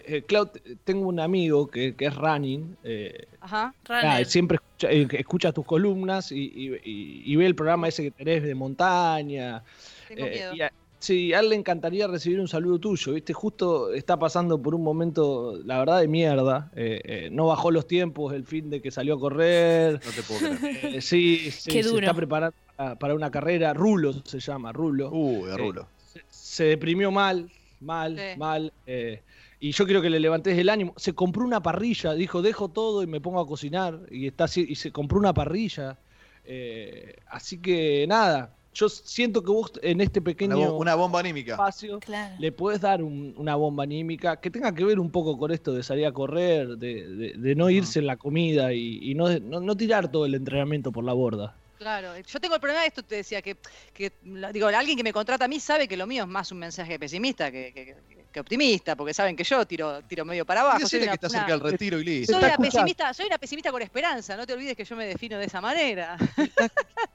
eh, 0.06 0.25
Clau, 0.26 0.46
t- 0.46 0.61
tengo 0.82 1.06
un 1.06 1.20
amigo 1.20 1.68
que, 1.68 1.94
que 1.94 2.06
es 2.06 2.14
running. 2.16 2.76
eh, 2.82 3.26
Ajá. 3.40 3.73
nada, 3.88 4.02
Runner. 4.14 4.26
siempre 4.26 4.56
escucha, 4.56 4.90
eh, 4.90 5.06
escucha 5.12 5.52
tus 5.52 5.64
columnas 5.64 6.32
y, 6.32 6.38
y- 6.52 6.75
y- 6.84 7.23
y 7.32 7.37
ve 7.37 7.46
el 7.46 7.54
programa 7.54 7.87
ese 7.87 8.02
que 8.02 8.11
tenés 8.11 8.42
de 8.42 8.54
montaña. 8.56 9.62
Tengo 10.08 10.26
Eh, 10.26 10.30
miedo. 10.30 10.54
y 10.56 10.61
sí, 11.04 11.32
a 11.34 11.40
él 11.40 11.50
le 11.50 11.56
encantaría 11.56 12.06
recibir 12.06 12.40
un 12.40 12.49
saludo 12.49 12.78
tuyo, 12.78 13.12
¿viste? 13.12 13.32
Justo 13.32 13.92
está 13.92 14.18
pasando 14.18 14.61
por 14.61 14.75
un 14.75 14.82
momento, 14.82 15.58
la 15.64 15.78
verdad, 15.78 16.00
de 16.00 16.08
mierda. 16.08 16.70
Eh, 16.75 17.00
eh, 17.04 17.28
no 17.30 17.46
bajó 17.46 17.70
los 17.70 17.87
tiempos 17.87 18.32
el 18.34 18.44
fin 18.46 18.70
de 18.70 18.80
que 18.80 18.90
salió 18.90 19.14
a 19.14 19.20
correr. 19.20 20.00
No 20.04 20.11
te 20.12 20.23
puedo 20.23 20.58
creer. 20.58 20.96
Eh, 20.96 21.00
sí, 21.00 21.50
sí, 21.50 21.70
Qué 21.70 21.82
se 21.82 21.94
está 21.96 22.14
preparando 22.14 22.56
para, 22.99 23.14
una 23.14 23.30
carrera. 23.30 23.73
Rulo 23.75 24.12
se 24.25 24.40
llama, 24.40 24.73
Rulo. 24.73 25.11
Uh, 25.12 25.46
de 25.46 25.56
rulo. 25.56 25.88
se, 26.12 26.20
se 26.28 26.64
deprimió 26.64 27.11
mal, 27.11 27.50
mal, 27.80 28.16
Sí. 28.18 28.38
mal. 28.38 28.73
eh, 28.87 29.23
y 29.61 29.73
yo 29.73 29.84
quiero 29.87 30.02
que 30.02 30.11
le 30.11 30.20
levantes 30.20 30.58
el 30.58 30.68
ánimo. 30.68 30.92
Se 30.96 31.14
compró 31.14 31.44
una 31.44 31.62
parrilla, 31.62 32.12
dijo, 32.14 32.42
dejo 32.42 32.68
todo 32.68 33.02
y 33.02 33.06
me 33.06 33.20
pongo 33.20 33.40
a 33.40 33.46
cocinar. 33.46 34.00
Y, 34.11 34.26
está, 34.26 34.44
así- 34.44 34.66
y 34.68 34.75
se 34.75 34.92
compró 34.92 35.18
una 35.18 35.32
parrilla. 35.32 35.99
eh, 36.44 37.16
así 37.28 37.61
que 37.62 38.04
nada, 38.06 38.53
yo 38.75 38.88
siento 38.88 39.43
que 39.43 39.50
vos 39.50 39.73
en 39.83 40.00
este 40.00 40.21
pequeño 40.21 40.57
bo- 40.73 40.76
una 40.78 40.95
bomba 40.95 41.21
anímica. 41.21 41.52
espacio 41.52 42.00
Claro. 42.00 42.35
le 42.38 42.52
puedes 42.52 42.81
dar 42.81 43.02
un- 43.02 43.33
una 43.38 43.54
bomba 43.54 43.85
anímica 43.85 44.40
que 44.40 44.50
tenga 44.50 44.75
que 44.75 44.85
ver 44.85 44.99
un 44.99 45.11
poco 45.11 45.38
con 45.38 45.52
esto 45.52 45.73
de 45.73 45.83
salir 45.83 46.07
a 46.07 46.12
correr, 46.12 46.76
de, 46.76 47.07
de- 47.09 47.33
de 47.35 47.54
no 47.54 47.71
irse 47.71 48.00
en 48.00 48.07
la 48.07 48.16
comida 48.16 48.73
y, 48.73 48.99
y 49.11 49.14
no, 49.14 49.28
no, 49.38 49.61
no 49.61 49.76
tirar 49.76 50.11
todo 50.11 50.26
el 50.26 50.35
entrenamiento 50.35 50.90
por 50.93 51.04
la 51.04 51.12
borda. 51.12 51.57
Claro, 51.78 52.09
yo 52.19 52.40
tengo 52.40 52.54
el 52.54 52.61
problema 52.61 52.83
de 52.83 52.87
esto, 52.88 53.02
te 53.02 53.16
decía, 53.16 53.43
que, 53.43 53.57
que 53.93 54.12
digo, 54.52 54.69
alguien 54.69 54.97
que 54.97 55.02
me 55.02 55.12
contrata 55.12 55.45
a 55.45 55.49
mí 55.49 55.61
sabe 55.61 55.87
que 55.88 55.97
lo 55.97 56.07
mío 56.07 56.23
es 56.23 56.28
más 56.28 56.50
un 56.50 56.59
mensaje 56.59 56.99
pesimista 56.99 57.50
que, 57.50 57.73
que- 57.75 58.13
que 58.34 58.40
optimista, 58.40 58.96
porque 58.96 59.14
saben 59.14 59.36
que 59.36 59.44
yo 59.44 59.64
tiro, 59.64 60.02
tiro 60.02 60.25
medio 60.25 60.44
para 60.44 60.62
abajo. 60.62 60.86
soy 60.88 61.02
una- 61.02 61.12
que 61.12 61.14
está 61.14 61.28
una- 61.28 61.38
cerca 61.38 61.52
del 61.52 61.60
retiro 61.60 62.00
y 62.00 62.04
listo. 62.04 62.32
soy 62.34 62.42
una 62.44 62.56
pesimista, 62.58 63.14
soy 63.14 63.26
una 63.26 63.38
pesimista 63.38 63.70
con 63.70 63.80
esperanza, 63.80 64.36
no 64.36 64.44
te 64.44 64.52
olvides 64.52 64.76
que 64.76 64.84
yo 64.84 64.97
me 64.97 65.06
defino 65.06 65.38
de 65.38 65.47
esa 65.47 65.60
manera. 65.60 66.16
Te 66.34 66.42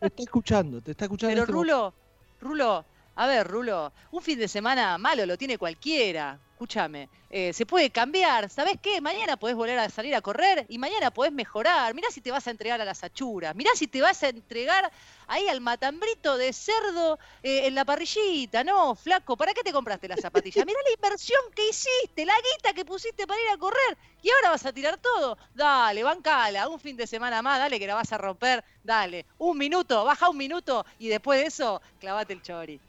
está 0.07 0.23
escuchando, 0.23 0.81
te 0.81 0.91
está 0.91 1.05
escuchando. 1.05 1.31
Pero 1.33 1.43
este 1.43 1.53
momento. 1.53 1.73
Rulo, 1.73 1.93
Rulo, 2.39 2.85
a 3.19 3.27
ver, 3.27 3.45
Rulo, 3.45 3.91
un 4.11 4.21
fin 4.21 4.39
de 4.39 4.47
semana 4.47 4.97
malo 4.97 5.25
lo 5.25 5.37
tiene 5.37 5.57
cualquiera. 5.57 6.39
Escúchame, 6.53 7.09
eh, 7.29 7.51
se 7.51 7.65
puede 7.65 7.89
cambiar. 7.89 8.49
¿Sabés 8.49 8.77
qué? 8.81 9.01
Mañana 9.01 9.35
podés 9.35 9.57
volver 9.57 9.77
a 9.77 9.89
salir 9.89 10.15
a 10.15 10.21
correr 10.21 10.65
y 10.69 10.77
mañana 10.77 11.11
podés 11.11 11.33
mejorar. 11.33 11.93
Mirá 11.93 12.09
si 12.11 12.21
te 12.21 12.31
vas 12.31 12.47
a 12.47 12.51
entregar 12.51 12.79
a 12.79 12.85
las 12.85 13.03
achuras. 13.03 13.53
Mirá 13.57 13.71
si 13.75 13.87
te 13.87 14.01
vas 14.01 14.23
a 14.23 14.29
entregar 14.29 14.89
ahí 15.27 15.49
al 15.49 15.59
matambrito 15.59 16.37
de 16.37 16.53
cerdo 16.53 17.19
eh, 17.43 17.67
en 17.67 17.75
la 17.75 17.83
parrillita. 17.83 18.63
No, 18.63 18.95
flaco, 18.95 19.35
¿para 19.35 19.53
qué 19.53 19.63
te 19.63 19.73
compraste 19.73 20.07
las 20.07 20.21
zapatillas? 20.21 20.65
Mirá 20.65 20.79
la 20.85 20.93
inversión 20.93 21.41
que 21.53 21.67
hiciste, 21.67 22.25
la 22.25 22.35
guita 22.37 22.71
que 22.73 22.85
pusiste 22.85 23.27
para 23.27 23.41
ir 23.41 23.49
a 23.49 23.57
correr 23.57 23.97
y 24.21 24.29
ahora 24.29 24.51
vas 24.51 24.65
a 24.65 24.71
tirar 24.71 24.97
todo. 24.97 25.37
Dale, 25.53 26.03
bancala, 26.03 26.69
un 26.69 26.79
fin 26.79 26.95
de 26.95 27.05
semana 27.05 27.41
más, 27.41 27.59
dale 27.59 27.79
que 27.79 27.87
la 27.87 27.95
vas 27.95 28.13
a 28.13 28.17
romper. 28.17 28.63
Dale, 28.81 29.25
un 29.39 29.57
minuto, 29.57 30.05
baja 30.05 30.29
un 30.29 30.37
minuto 30.37 30.85
y 30.99 31.09
después 31.09 31.41
de 31.41 31.47
eso, 31.47 31.81
clavate 31.99 32.31
el 32.31 32.41
chori. 32.41 32.79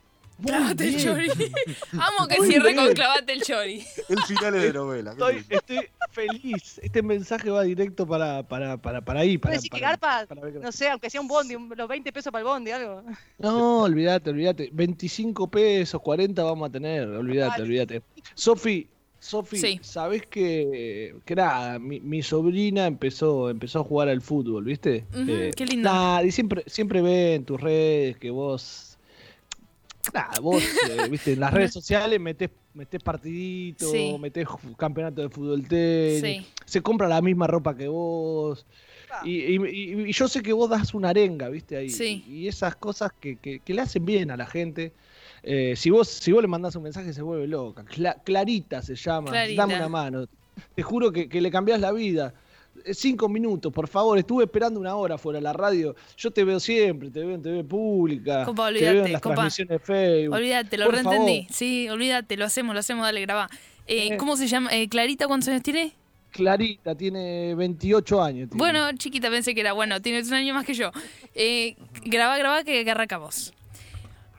Clavate 0.45 0.89
el 0.89 0.97
chori. 0.97 1.29
Amo 1.93 2.29
que 2.29 2.39
Muy 2.39 2.47
cierre 2.49 2.73
bien. 2.73 2.85
con 2.87 2.95
clavate 2.95 3.33
el 3.33 3.43
chori. 3.43 3.85
El 4.09 4.23
final 4.23 4.55
es 4.57 4.63
de 4.63 4.73
novela. 4.73 5.11
Estoy, 5.13 5.45
feliz. 6.11 6.81
Este 6.83 7.03
mensaje 7.03 7.51
va 7.51 7.63
directo 7.63 8.07
para, 8.07 8.43
para, 8.43 8.77
para, 8.77 9.01
para 9.01 9.21
ahí. 9.21 9.39
Para, 9.39 9.51
¿Puedes 9.53 9.63
decir 9.63 9.71
que 9.71 9.81
garpa? 9.81 10.27
para 10.27 10.41
ver- 10.41 10.61
No 10.61 10.73
sé, 10.73 10.89
aunque 10.89 11.11
sea 11.11 11.21
un 11.21 11.29
bondi, 11.29 11.55
un- 11.55 11.73
los 11.77 11.89
20 11.89 12.13
pesos 12.13 12.33
para 12.33 12.41
el 12.43 12.47
bondi, 12.49 12.71
algo. 12.71 13.03
No, 13.39 13.83
olvídate, 13.83 14.31
olvídate. 14.31 14.71
25 14.73 15.49
pesos, 15.51 16.01
40 16.01 16.43
vamos 16.43 16.69
a 16.69 16.73
tener. 16.73 17.09
Olvídate, 17.09 17.51
Dale. 17.53 17.63
olvídate. 17.65 18.03
Sofi, 18.35 18.89
Sofi, 19.19 19.57
Sí. 19.59 19.79
¿sabés 19.83 20.25
que, 20.27 21.15
que 21.27 21.35
nada? 21.37 21.79
Mi, 21.79 22.01
mi 22.01 22.23
sobrina 22.23 22.87
empezó, 22.87 23.51
empezó 23.51 23.81
a 23.81 23.85
jugar 23.85 24.09
al 24.09 24.23
fútbol, 24.23 24.65
¿viste? 24.65 25.05
Ujú, 25.13 25.51
qué 25.55 25.67
lindo. 25.67 25.91
Nada, 25.91 26.25
y 26.25 26.33
siempre, 26.33 26.65
siempre 26.67 27.03
ve 27.03 27.35
en 27.35 27.45
tus 27.45 27.61
redes 27.61 28.17
que 28.17 28.31
vos. 28.31 28.90
Nada, 30.15 30.31
vos, 30.41 30.63
eh, 30.63 31.09
viste, 31.11 31.35
en 31.35 31.41
las 31.41 31.53
redes 31.53 31.73
sociales 31.73 32.19
metés, 32.19 32.51
metés 32.75 33.03
partiditos, 33.03 33.91
Sí. 33.93 34.17
metés 34.19 34.47
campeonato 34.77 35.23
de 35.23 35.29
fútbol 35.29 35.67
tenis, 35.69 36.21
Sí. 36.23 36.47
se 36.65 36.81
compra 36.81 37.07
la 37.07 37.21
misma 37.21 37.47
ropa 37.47 37.77
que 37.77 37.87
vos. 37.89 38.67
Ah. 39.13 39.21
Y, 39.25 39.57
y- 39.57 39.57
y- 39.57 40.09
y 40.09 40.13
yo 40.13 40.27
sé 40.29 40.43
que 40.43 40.53
vos 40.53 40.71
das 40.71 40.95
una 40.95 41.11
arenga, 41.11 41.49
¿viste? 41.49 41.77
Ahí. 41.77 41.91
Sí. 41.91 42.25
Y 42.29 42.49
esas 42.49 42.77
cosas 42.77 43.13
que, 43.21 43.37
que- 43.37 43.61
que 43.61 43.75
le 43.75 43.83
hacen 43.83 44.05
bien 44.05 44.31
a 44.31 44.37
la 44.37 44.47
gente. 44.47 44.93
Eh, 45.43 45.75
si, 45.77 45.91
vos, 45.91 46.09
si 46.09 46.33
vos 46.33 46.43
le 46.43 46.49
mandás 46.49 46.77
un 46.77 46.83
mensaje, 46.85 47.13
se 47.13 47.23
vuelve 47.23 47.47
loca. 47.47 47.85
Cla- 47.85 48.17
Clarita 48.25 48.83
se 48.83 48.95
llama. 48.95 49.31
Clarita. 49.31 49.63
Dame 49.63 49.77
una 49.77 49.89
mano. 49.89 50.27
Te 50.75 50.83
juro 50.83 51.11
que, 51.13 51.29
que 51.29 51.41
le 51.41 51.51
cambiás 51.51 51.81
la 51.81 51.93
vida. 51.93 52.35
Eh, 52.85 52.95
Cinco 52.95 53.29
minutos, 53.29 53.73
por 53.73 53.89
favor. 53.89 54.19
Estuve 54.19 54.45
esperando 54.45 54.79
una 54.81 54.95
hora 54.95 55.17
fuera 55.19 55.39
de 55.39 55.43
la 55.43 55.53
radio. 55.53 55.95
Yo 56.17 56.31
te 56.31 56.45
veo 56.45 56.61
siempre, 56.61 57.11
te 57.11 57.21
veo 57.21 57.35
en 57.35 57.43
TV 57.43 57.65
pública. 57.65 58.45
Compa, 58.45 58.69
te 58.73 58.81
veo 58.81 58.83
en 58.83 58.89
olvídate, 58.91 59.13
las 59.13 59.21
compa. 59.23 59.35
transmisiones 59.37 59.71
de 59.71 59.79
Facebook. 59.79 60.35
Olvídate, 60.37 60.77
lo 60.79 60.85
Por 60.87 60.95
reentendí. 60.95 61.41
favor. 61.43 61.53
Sí, 61.55 61.89
olvídate, 61.89 62.37
lo 62.37 62.45
hacemos, 62.45 62.75
lo 62.75 62.81
hacemos, 62.81 63.05
dale, 63.05 63.21
grabá. 63.23 63.49
Eh, 63.87 64.09
Eh. 64.13 64.17
¿Cómo 64.17 64.37
se 64.37 64.47
llama? 64.47 64.71
Eh, 64.73 64.89
¿Clarita 64.89 65.27
cuántos 65.27 65.49
años 65.49 65.63
tiene? 65.63 65.93
Clarita 66.31 66.95
tiene 66.95 67.55
28 67.57 68.23
años. 68.23 68.49
tiene. 68.51 68.59
Bueno, 68.59 68.93
chiquita, 68.97 69.31
pensé 69.31 69.53
que 69.55 69.63
era. 69.63 69.73
Bueno, 69.73 70.01
tienes 70.01 70.29
un 70.29 70.35
año 70.35 70.55
más 70.55 70.65
que 70.65 70.75
yo. 70.75 70.93
Eh, 71.35 71.75
grabá, 72.05 72.39
grabá, 72.39 72.63
que, 72.63 72.85
que 72.85 72.91
arrancamos. 72.91 73.53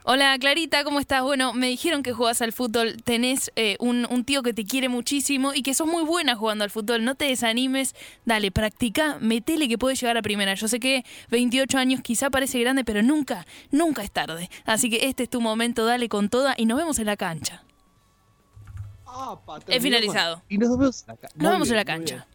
Hola, 0.04 0.36
Clarita, 0.40 0.82
¿cómo 0.82 0.98
estás? 0.98 1.22
Bueno, 1.22 1.52
me 1.52 1.68
dijeron 1.68 2.02
que 2.02 2.12
jugás 2.12 2.42
al 2.42 2.52
fútbol. 2.52 2.96
Tenés 3.04 3.52
eh, 3.54 3.76
un, 3.78 4.04
un 4.10 4.24
tío 4.24 4.42
que 4.42 4.52
te 4.52 4.64
quiere 4.64 4.88
muchísimo 4.88 5.54
y 5.54 5.62
que 5.62 5.74
sos 5.74 5.86
muy 5.86 6.02
buena 6.02 6.34
jugando 6.34 6.64
al 6.64 6.70
fútbol. 6.70 7.04
No 7.04 7.14
te 7.14 7.26
desanimes. 7.26 7.94
Dale, 8.24 8.50
practica, 8.50 9.18
metele 9.20 9.68
que 9.68 9.78
puedes 9.78 10.00
llegar 10.00 10.16
a 10.16 10.22
primera. 10.22 10.54
Yo 10.54 10.66
sé 10.66 10.80
que 10.80 11.04
28 11.30 11.78
años 11.78 12.00
quizá 12.02 12.30
parece 12.30 12.58
grande, 12.60 12.82
pero 12.84 13.00
nunca, 13.04 13.46
nunca 13.70 14.02
es 14.02 14.10
tarde. 14.10 14.50
Así 14.64 14.90
que 14.90 15.06
este 15.06 15.22
es 15.22 15.30
tu 15.30 15.40
momento, 15.40 15.84
dale 15.84 16.08
con 16.08 16.28
toda 16.28 16.54
y 16.56 16.66
nos 16.66 16.78
vemos 16.78 16.98
en 16.98 17.06
la 17.06 17.16
cancha. 17.16 17.62
Apa, 19.06 19.60
He 19.68 19.78
finalizado. 19.78 20.42
Y 20.48 20.58
nos 20.58 20.76
vemos 20.76 21.02
en 21.02 21.06
la, 21.08 21.16
ca- 21.16 21.28
Nos 21.36 21.52
vemos 21.52 21.70
en 21.70 21.76
la 21.76 21.84
cancha. 21.84 22.26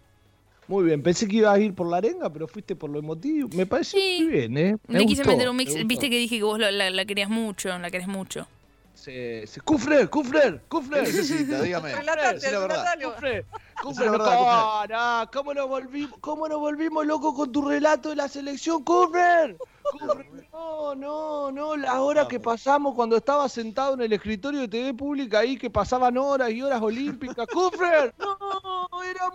Muy 0.68 0.84
bien, 0.84 1.02
pensé 1.02 1.28
que 1.28 1.38
ibas 1.38 1.56
a 1.56 1.60
ir 1.60 1.74
por 1.74 1.90
la 1.90 1.98
arenga, 1.98 2.30
pero 2.32 2.48
fuiste 2.48 2.76
por 2.76 2.90
lo 2.90 3.00
emotivo. 3.00 3.48
Me 3.56 3.66
pareció 3.66 4.00
Sí. 4.00 4.18
muy 4.24 4.32
bien, 4.34 4.58
¿eh? 4.58 4.78
Me 4.88 5.00
Le 5.00 5.06
quise 5.06 5.22
gustó, 5.22 5.36
meter 5.36 5.50
un 5.50 5.56
me 5.56 5.64
mix. 5.64 5.72
gustó. 5.74 5.88
Viste 5.88 6.10
que 6.10 6.18
dije 6.18 6.38
que 6.38 6.44
vos 6.44 6.60
lo- 6.60 6.70
la, 6.72 6.90
la 6.90 7.06
querías 7.06 7.30
mucho, 7.30 7.70
la 7.80 7.90
querés 7.90 8.08
mucho. 8.08 8.46
se, 8.94 9.46
se- 9.48 9.62
Kufner, 9.62 10.10
Kufner. 10.10 10.62
¿Qué 10.70 11.02
necesita? 11.02 11.62
Dígame. 11.62 11.94
Relatate, 11.96 12.52
la 12.52 12.60
verdad. 12.60 12.86
Kufner, 13.82 14.12
la 14.12 14.88
no, 14.90 15.32
¿cómo 15.32 15.54
nos 15.54 15.70
volvimos, 15.70 16.18
cómo 16.20 16.48
nos 16.50 16.60
volvimos 16.60 17.06
locos 17.06 17.34
con 17.36 17.52
tu 17.52 17.62
relato 17.66 18.10
de 18.10 18.16
la 18.18 18.28
selección? 18.28 18.84
Kufner, 18.84 19.56
no, 20.52 20.96
no, 20.96 21.52
no, 21.52 21.78
la 21.78 22.02
hora 22.02 22.28
que 22.28 22.40
pasamos 22.40 22.96
cuando 22.96 23.16
estaba 23.18 23.48
sentado 23.48 23.94
en 23.94 24.02
el 24.02 24.12
escritorio 24.14 24.62
de 24.62 24.68
TV 24.68 24.94
Pública 24.96 25.40
ahí, 25.40 25.58
que 25.58 25.70
pasaban 25.70 26.18
horas 26.18 26.50
y 26.52 26.62
horas 26.62 26.82
olímpicas. 26.82 27.48
¡Kufner! 27.54 28.14
No, 28.18 28.87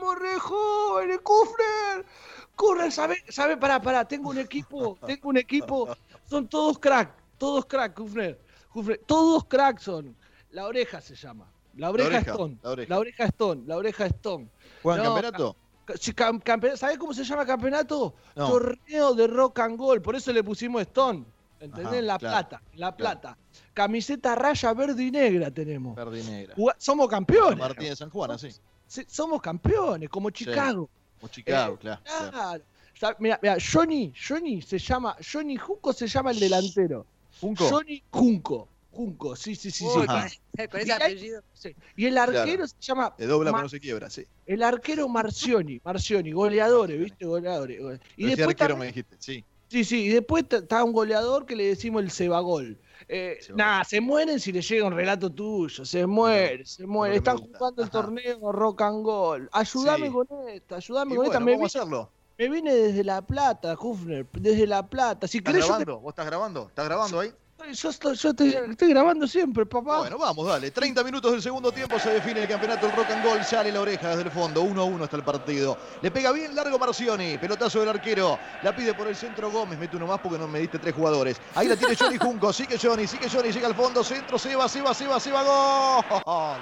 éramos 0.03 0.19
re 0.19 0.39
jóvenes, 0.39 1.21
Kufner. 1.23 2.93
¿sabe, 2.93 3.17
sabe, 3.29 3.57
pará, 3.57 3.81
pará, 3.81 4.05
tengo 4.07 4.31
un 4.31 4.39
equipo, 4.39 4.99
tengo 5.07 5.29
un 5.29 5.37
equipo, 5.37 5.89
son 6.29 6.49
todos 6.49 6.79
crack, 6.79 7.13
todos 7.39 7.65
crack, 7.67 7.95
Kufner. 7.95 8.39
Kufner, 8.73 9.01
todos 9.07 9.45
crack 9.45 9.79
son. 9.79 10.17
La 10.51 10.67
oreja 10.67 11.01
se 11.01 11.15
llama. 11.15 11.51
La 11.77 11.91
oreja, 11.91 12.09
oreja, 12.09 12.31
Stone. 12.33 12.59
la 12.63 12.71
oreja. 12.71 12.91
La 12.95 12.99
oreja 12.99 13.25
Stone. 13.25 13.63
La 13.67 13.77
oreja 13.77 14.07
Stone. 14.07 14.49
¿Juegan 14.83 15.05
No, 15.05 15.15
campeonato? 15.15 15.57
Cam- 15.87 16.77
¿Sabés 16.77 16.99
cómo 16.99 17.15
se 17.15 17.25
llama 17.25 17.47
campeonato? 17.47 18.15
No. 18.37 18.49
Torneo 18.51 19.15
de 19.15 19.27
rock 19.27 19.61
and 19.61 19.79
roll. 19.79 20.03
Por 20.03 20.15
eso 20.15 20.33
le 20.33 20.45
pusimos 20.45 20.83
Stone. 20.83 21.25
¿Entendés? 21.61 21.87
Ajá, 21.87 22.03
la 22.03 22.19
claro, 22.19 22.49
plata. 22.49 22.63
La 22.75 22.97
plata. 22.97 23.39
Camiseta 23.73 24.35
raya 24.35 24.75
verde 24.75 25.05
y 25.05 25.11
negra 25.11 25.51
tenemos. 25.51 25.95
Verde 25.97 26.21
y 26.21 26.25
negra. 26.25 26.55
Somos 26.77 27.09
campeones. 27.09 27.59
Martín 27.59 27.89
de 27.89 27.97
San 27.97 28.11
Juan, 28.11 28.33
así. 28.33 28.49
Sí, 28.93 29.07
somos 29.09 29.41
campeones, 29.41 30.11
como 30.11 30.29
Chicago. 30.29 30.87
O 31.23 31.29
Chicago, 31.29 31.75
Eh, 31.77 31.79
claro. 31.81 32.01
claro. 32.05 32.31
Claro. 32.31 32.65
Sa- 33.01 33.17
Mira, 33.19 33.39
mira, 33.43 33.57
Johnny, 33.59 34.13
Johnny 34.29 34.61
se 34.61 34.79
llama, 34.79 35.17
Johnny 35.33 35.57
Junco 35.57 35.95
se 35.95 36.07
llama 36.07 36.31
el 36.31 36.39
delantero. 36.39 37.07
¿Junco? 37.41 37.69
Johnny 37.71 38.03
Junco. 38.11 38.69
Junco, 38.91 39.35
sí, 39.35 39.55
sí, 39.55 39.71
sí. 39.71 39.87
Uy, 39.87 40.03
sí. 40.03 40.07
con, 40.07 40.19
ese- 40.27 40.39
Y 40.87 40.91
hay- 40.91 40.91
apellido. 40.91 41.43
sí. 41.55 41.75
Y 41.97 42.05
el 42.05 42.19
arquero 42.19 42.45
Claro. 42.45 42.67
se 42.69 42.75
llama 42.81 43.15
dobla 43.19 43.51
pero 43.51 43.63
no 43.63 43.69
se 43.71 43.81
quiebra, 43.81 44.11
sí. 44.11 44.27
el 44.45 44.63
arquero 44.63 45.09
Marcioni, 45.09 45.81
Marcioni, 45.83 46.33
goleadores, 46.33 47.01
¿viste? 47.01 47.25
Goleadores. 47.25 47.81
Y 48.19 48.27
después 48.27 48.49
arquero 48.49 48.75
también- 48.75 48.79
me 48.81 48.87
dijiste, 48.89 49.17
sí. 49.19 49.43
Sí, 49.69 49.85
sí, 49.85 50.03
y 50.05 50.09
después 50.11 50.45
está 50.51 50.85
un 50.85 50.93
goleador 50.93 51.47
que 51.47 51.57
le 51.57 51.65
decimos 51.65 52.03
el 52.03 52.11
cebagol. 52.11 52.79
Eh, 53.09 53.39
Cebagol. 53.41 53.57
nada, 53.57 53.85
se 53.85 54.01
mueren 54.01 54.41
si 54.41 54.53
le 54.53 54.63
llega 54.63 54.87
un 54.87 54.95
relato 54.95 55.31
tuyo, 55.31 55.85
se 55.85 56.07
muere, 56.07 56.65
se 56.67 56.87
muere. 56.87 57.21
porque 57.21 57.31
me 57.31 57.37
Están 57.37 57.53
jugando 57.59 57.83
el 57.83 57.91
torneo 57.91 58.53
rock 58.53 58.83
and 58.83 59.05
roll. 59.07 59.49
Ayúdame 59.53 60.07
Sí. 60.07 60.13
con 60.13 60.29
esta, 60.49 60.77
ayúdame 60.77 61.13
Y 61.15 61.17
con 61.17 61.27
bueno, 61.27 61.33
esta. 61.33 61.41
Me, 61.45 61.53
vamos 61.53 61.77
a 61.77 61.79
vi- 61.79 61.83
hacerlo. 61.83 62.11
me 62.39 62.49
vine 62.49 62.75
desde 62.75 63.05
La 63.05 63.23
Plata, 63.23 63.77
Hufner, 63.79 64.27
desde 64.33 64.67
La 64.67 64.87
Plata. 64.87 65.27
Si 65.29 65.39
¿Estás 65.39 65.55
yo, 65.55 65.61
grabando? 65.67 66.01
¿Vos 66.01 66.13
estás 66.13 66.27
grabando? 66.27 66.67
¿Estás 66.69 66.85
grabando 66.87 67.21
ahí? 67.21 67.33
Yo 67.71 67.91
estoy, 67.91 68.15
yo 68.17 68.31
estoy- 68.31 68.89
grabando 68.89 69.27
siempre, 69.27 69.65
papá. 69.67 69.99
Bueno, 69.99 70.19
vamos, 70.19 70.47
dale. 70.47 70.71
30 70.71 71.03
minutos 71.05 71.31
del 71.33 71.41
segundo 71.43 71.71
tiempo 71.73 71.99
se 71.99 72.11
define 72.11 72.43
el 72.43 72.49
campeonato 72.49 72.87
del 72.87 72.97
Rock 72.97 73.11
and 73.11 73.25
Roll. 73.25 73.45
Sale 73.45 73.71
la 73.73 73.81
oreja 73.81 74.09
desde 74.09 74.23
el 74.23 74.31
fondo. 74.31 74.63
1 74.63 74.81
a 74.81 74.85
1 74.85 75.05
está 75.05 75.17
el 75.17 75.23
partido. 75.23 75.79
Le 76.01 76.11
pega 76.11 76.33
bien 76.33 76.55
largo 76.55 76.79
Marcioni. 76.79 77.39
Pelotazo 77.39 77.81
del 77.81 77.89
arquero. 77.91 78.39
La 78.63 78.75
pide 78.75 78.95
por 78.95 79.07
el 79.09 79.17
centro 79.17 79.51
Gómez. 79.51 79.79
Mete 79.79 79.97
uno 79.97 80.07
más 80.07 80.19
porque 80.21 80.39
no 80.39 80.49
me 80.49 80.59
diste 80.61 80.79
tres 80.79 80.95
jugadores. 80.95 81.41
Ahí 81.55 81.69
la 81.69 81.77
tiene 81.77 81.95
Johnny 81.97 82.19
Junco. 82.19 82.53
Sigue 82.53 82.79
Johnny, 82.81 83.07
sigue 83.07 83.29
Johnny. 83.31 83.53
Llega 83.53 83.69
al 83.69 83.75
fondo. 83.75 84.03
Centro. 84.03 84.39
Se 84.39 84.55
va, 84.57 84.69
se 84.69 84.81
va, 84.83 84.93
se 84.95 85.07
va, 85.07 85.21
se 85.21 85.31
va. 85.31 85.43
Gol. 85.43 86.59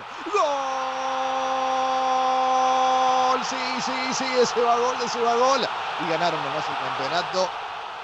Gol. 3.31 3.41
Sí, 3.45 3.57
sí, 3.85 3.93
sí. 4.15 4.25
Ese 4.41 4.61
va 4.61 4.77
gol, 4.79 4.97
ese 5.05 5.21
va 5.23 5.35
gol. 5.35 5.61
Y 6.07 6.11
ganaron 6.11 6.41
nomás 6.43 6.65
el 6.69 6.77
campeonato. 6.77 7.49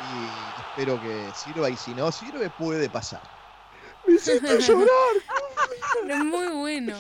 Y 0.01 0.61
espero 0.61 1.01
que 1.01 1.31
sirva. 1.35 1.71
Y 1.71 1.77
si 1.77 1.93
no 1.95 2.11
sirve, 2.13 2.51
puede 2.51 2.89
pasar. 2.91 3.23
Me 4.07 4.15
hiciste 4.15 4.61
llorar. 4.61 4.89
Es 6.09 6.19
muy 6.25 6.47
bueno. 6.49 6.97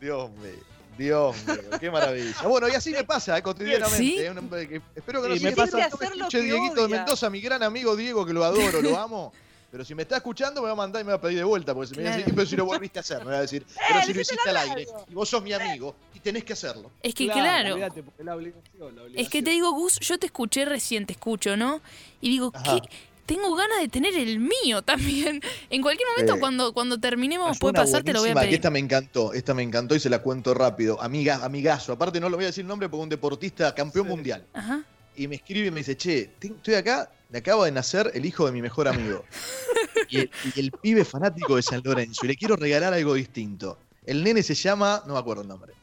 Dios 0.00 0.30
mío, 0.30 0.52
Dios 0.96 1.36
mío, 1.46 1.56
qué 1.80 1.90
maravilla. 1.90 2.42
Bueno, 2.44 2.68
y 2.68 2.72
así 2.74 2.90
me 2.90 3.04
pasa 3.04 3.36
eh, 3.38 3.42
cotidianamente. 3.42 3.96
¿Sí? 3.98 4.18
eh, 4.18 4.30
un 4.30 4.38
hombre 4.38 4.68
que- 4.68 4.82
espero 4.94 5.22
que 5.22 5.28
no 5.28 5.34
Sí, 5.34 5.40
se 5.40 5.46
me 5.46 6.28
que 6.28 6.40
Dieguito 6.42 6.82
de. 6.82 6.88
Mendoza, 6.88 7.30
mi 7.30 7.40
gran 7.40 7.62
amigo 7.62 7.94
Diego, 7.96 8.24
que 8.24 8.32
lo 8.32 8.44
adoro, 8.44 8.80
lo 8.80 8.98
amo. 9.00 9.32
Pero 9.70 9.84
si 9.84 9.94
me 9.94 10.02
está 10.02 10.16
escuchando, 10.16 10.62
me 10.62 10.66
va 10.68 10.72
a 10.72 10.76
mandar 10.76 11.02
y 11.02 11.04
me 11.04 11.10
va 11.10 11.16
a 11.16 11.20
pedir 11.20 11.38
de 11.38 11.44
vuelta. 11.44 11.74
Porque 11.74 11.88
se 11.88 11.96
me 11.96 12.04
va 12.08 12.14
a 12.14 12.16
decir, 12.16 12.34
pero 12.34 12.46
si 12.46 12.56
lo 12.56 12.64
volviste 12.64 12.98
a 12.98 13.02
hacer, 13.02 13.18
me 13.24 13.32
va 13.32 13.38
a 13.38 13.40
decir, 13.42 13.66
pero 13.86 14.00
Eh, 14.00 14.02
si 14.06 14.14
lo 14.14 14.20
hiciste 14.22 14.48
al 14.50 14.56
aire. 14.56 14.86
Y 15.10 15.14
vos 15.14 15.28
sos 15.28 15.42
mi 15.42 15.52
amigo 15.52 15.94
y 16.14 16.20
tenés 16.20 16.44
que 16.44 16.54
hacerlo. 16.54 16.90
Es 17.02 17.14
que 17.14 17.26
claro. 17.26 17.74
olvídate, 17.74 18.02
porque 18.02 18.24
la 18.24 18.34
obligación, 18.34 18.96
la 18.96 19.20
Es 19.20 19.28
que 19.28 19.42
te 19.42 19.50
digo, 19.50 19.70
Gus, 19.72 19.98
yo 20.00 20.18
te 20.18 20.26
escuché 20.26 20.64
recién, 20.64 21.04
te 21.04 21.12
escucho, 21.12 21.56
¿no? 21.56 21.82
Y 22.22 22.30
digo, 22.30 22.50
Ajá. 22.54 22.80
¿qué? 22.80 22.88
Tengo 23.26 23.54
ganas 23.56 23.80
de 23.80 23.88
tener 23.88 24.14
el 24.16 24.38
mío 24.40 24.80
también. 24.86 25.42
En 25.68 25.82
cualquier 25.82 26.08
momento, 26.12 26.36
Eh, 26.36 26.40
cuando, 26.40 26.72
cuando 26.72 26.98
terminemos, 26.98 27.58
puede 27.58 27.74
pasar, 27.74 28.02
te 28.02 28.14
lo 28.14 28.20
voy 28.20 28.30
a 28.30 28.32
que 28.34 28.40
pedir. 28.40 28.54
esta 28.54 28.70
me 28.70 28.78
encantó, 28.78 29.34
esta 29.34 29.52
me 29.52 29.62
encantó 29.62 29.94
y 29.94 30.00
se 30.00 30.08
la 30.08 30.22
cuento 30.22 30.54
rápido. 30.54 30.98
Amiga, 31.02 31.44
amigazo. 31.44 31.92
Aparte 31.92 32.20
no 32.20 32.30
lo 32.30 32.36
voy 32.38 32.44
a 32.44 32.48
decir 32.48 32.62
el 32.62 32.68
nombre 32.68 32.88
porque 32.88 33.02
un 33.02 33.08
deportista 33.10 33.74
campeón 33.74 34.06
Sí. 34.06 34.10
mundial. 34.10 34.46
Ajá. 34.54 34.82
y 35.14 35.26
me 35.26 35.34
escribe 35.34 35.66
y 35.66 35.70
me 35.72 35.78
dice, 35.80 35.96
che, 35.96 36.30
estoy 36.40 36.74
acá, 36.74 37.10
me 37.30 37.38
acaba 37.38 37.64
de 37.66 37.72
nacer 37.72 38.10
el 38.14 38.24
hijo 38.24 38.46
de 38.46 38.52
mi 38.52 38.62
mejor 38.62 38.88
amigo. 38.88 39.24
y, 40.08 40.18
el, 40.18 40.30
y 40.54 40.60
el 40.60 40.70
pibe 40.72 41.04
fanático 41.04 41.56
de 41.56 41.62
San 41.62 41.82
Lorenzo, 41.84 42.24
y 42.24 42.28
le 42.28 42.36
quiero 42.36 42.56
regalar 42.56 42.94
algo 42.94 43.14
distinto. 43.14 43.78
El 44.06 44.24
nene 44.24 44.42
se 44.42 44.54
llama, 44.54 45.02
no 45.06 45.14
me 45.14 45.20
acuerdo 45.20 45.42
el 45.42 45.48
nombre. 45.48 45.74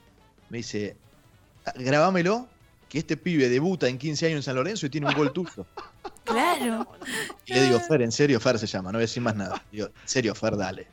Me 0.50 0.58
dice, 0.58 0.96
"Ah, 1.66 1.74
grabámelo, 1.76 2.48
que 2.90 3.00
este 3.00 3.18
pibe 3.18 3.50
debuta 3.50 3.88
en 3.88 3.98
15 3.98 4.28
años 4.28 4.38
en 4.38 4.44
San 4.44 4.56
Lorenzo 4.56 4.86
y 4.86 4.90
tiene 4.90 5.08
un 5.08 5.14
gol 5.14 5.34
tuyo. 5.34 5.66
Claro. 6.24 6.88
Y 7.46 7.54
le 7.54 7.64
digo, 7.64 7.80
Fer, 7.80 8.02
en 8.02 8.12
serio, 8.12 8.40
Fer 8.40 8.58
se 8.58 8.68
llama, 8.68 8.92
no 8.92 8.98
voy 8.98 9.04
a 9.04 9.08
decir 9.08 9.22
más 9.22 9.36
nada. 9.36 9.64
Digo, 9.72 9.88
en 9.88 9.94
serio, 10.08 10.34
Fer, 10.36 10.56
dale. 10.56 10.88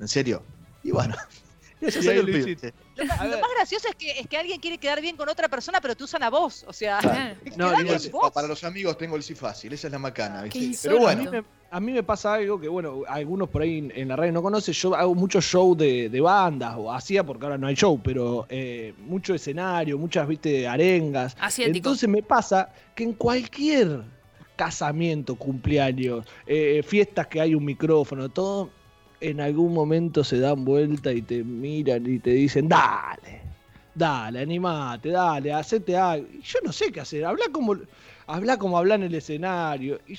¿En 0.00 0.08
serio? 0.08 0.42
Y 0.82 0.90
bueno, 0.90 1.14
el 2.10 2.16
lo 2.18 2.26
pibe. 2.26 2.38
hiciste. 2.38 2.74
Lo, 2.96 3.04
más- 3.06 3.20
A 3.20 3.24
lo 3.24 3.30
ver. 3.30 3.40
más 3.40 3.50
gracioso 3.56 3.88
es 3.88 3.94
que, 3.96 4.10
es 4.20 4.26
que 4.26 4.36
alguien 4.36 4.60
quiere 4.60 4.78
quedar 4.78 5.00
bien 5.00 5.16
con 5.16 5.28
otra 5.28 5.48
persona, 5.48 5.80
pero 5.80 5.94
te 5.94 6.04
usan 6.04 6.22
a 6.22 6.30
vos. 6.30 6.64
O 6.68 6.72
sea, 6.72 6.98
Claro. 6.98 7.36
No, 7.56 7.72
vos. 8.12 8.30
Para 8.32 8.48
los 8.48 8.62
amigos 8.64 8.96
tengo 8.98 9.16
el 9.16 9.22
sí 9.22 9.34
fácil, 9.34 9.72
esa 9.72 9.88
es 9.88 9.92
la 9.92 9.98
macana. 9.98 10.44
Pero 10.82 10.96
A 10.96 11.00
bueno, 11.00 11.22
mí, 11.24 11.28
me, 11.30 11.44
a 11.70 11.80
mí 11.80 11.92
me 11.92 12.02
pasa 12.02 12.34
algo 12.34 12.60
que, 12.60 12.68
bueno, 12.68 13.02
algunos 13.08 13.48
por 13.48 13.62
ahí 13.62 13.78
en, 13.78 13.92
en 13.94 14.08
la 14.08 14.16
radio 14.16 14.32
no 14.32 14.42
conocen. 14.42 14.74
Yo 14.74 14.94
hago 14.94 15.14
muchos 15.14 15.44
shows 15.44 15.76
de, 15.78 16.08
de 16.08 16.20
bandas, 16.20 16.74
o 16.76 16.92
hacía 16.92 17.24
porque 17.24 17.44
ahora 17.46 17.58
no 17.58 17.66
hay 17.66 17.74
show, 17.74 18.00
pero 18.02 18.46
eh, 18.48 18.94
mucho 18.98 19.34
escenario, 19.34 19.98
muchas, 19.98 20.26
viste, 20.28 20.66
arengas. 20.68 21.36
Asiático. 21.40 21.76
Entonces 21.76 22.08
me 22.08 22.22
pasa 22.22 22.72
que 22.94 23.04
en 23.04 23.12
cualquier 23.14 24.02
casamiento, 24.56 25.34
cumpleaños, 25.36 26.24
eh, 26.46 26.82
fiestas 26.86 27.26
que 27.26 27.40
hay 27.40 27.54
un 27.54 27.64
micrófono, 27.64 28.28
todo, 28.28 28.70
en 29.24 29.40
algún 29.40 29.72
momento 29.72 30.22
se 30.22 30.38
dan 30.38 30.64
vuelta 30.64 31.10
y 31.10 31.22
te 31.22 31.42
miran 31.42 32.06
y 32.06 32.18
te 32.18 32.30
dicen, 32.30 32.68
dale, 32.68 33.40
dale, 33.94 34.40
animate, 34.40 35.08
dale, 35.10 35.52
hacete 35.52 35.96
algo. 35.96 36.26
Y 36.30 36.42
yo 36.42 36.58
no 36.62 36.72
sé 36.72 36.92
qué 36.92 37.00
hacer, 37.00 37.24
habla 37.24 37.46
como, 37.50 37.74
habla 38.26 38.58
como 38.58 38.76
habla 38.76 38.96
en 38.96 39.04
el 39.04 39.14
escenario. 39.14 39.98
Y, 40.06 40.18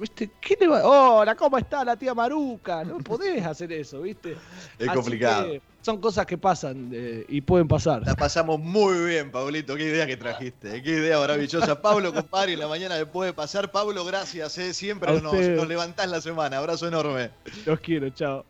¿viste? 0.00 0.30
¿Qué 0.40 0.56
le 0.58 0.68
va? 0.68 0.86
Hola, 0.86 1.34
¿cómo 1.34 1.58
está 1.58 1.84
la 1.84 1.96
tía 1.96 2.14
Maruca? 2.14 2.82
No 2.82 2.96
podés 2.98 3.44
hacer 3.44 3.72
eso, 3.72 4.00
¿viste? 4.00 4.32
es 4.78 4.88
Así 4.88 4.96
complicado. 4.96 5.52
que 5.52 5.60
son 5.86 6.00
cosas 6.00 6.26
que 6.26 6.36
pasan 6.36 6.90
eh, 6.92 7.24
y 7.28 7.42
pueden 7.42 7.68
pasar. 7.68 8.02
La 8.04 8.16
pasamos 8.16 8.58
muy 8.58 9.06
bien, 9.06 9.30
Pablito. 9.30 9.76
Qué 9.76 9.84
idea 9.84 10.04
que 10.04 10.16
trajiste. 10.16 10.76
eh, 10.78 10.82
Qué 10.82 10.90
idea 10.90 11.16
maravillosa. 11.20 11.80
Pablo, 11.80 12.12
compadre, 12.12 12.54
en 12.54 12.58
la 12.58 12.66
mañana 12.66 12.98
le 12.98 13.06
puede 13.06 13.32
pasar. 13.32 13.70
Pablo, 13.70 14.04
gracias. 14.04 14.58
eh, 14.58 14.74
Siempre 14.74 15.12
nos, 15.20 15.32
nos 15.32 15.68
levantás 15.68 16.10
la 16.10 16.20
semana. 16.20 16.58
Abrazo 16.58 16.88
enorme. 16.88 17.30
Los 17.64 17.78
quiero, 17.78 18.10
chao. 18.10 18.44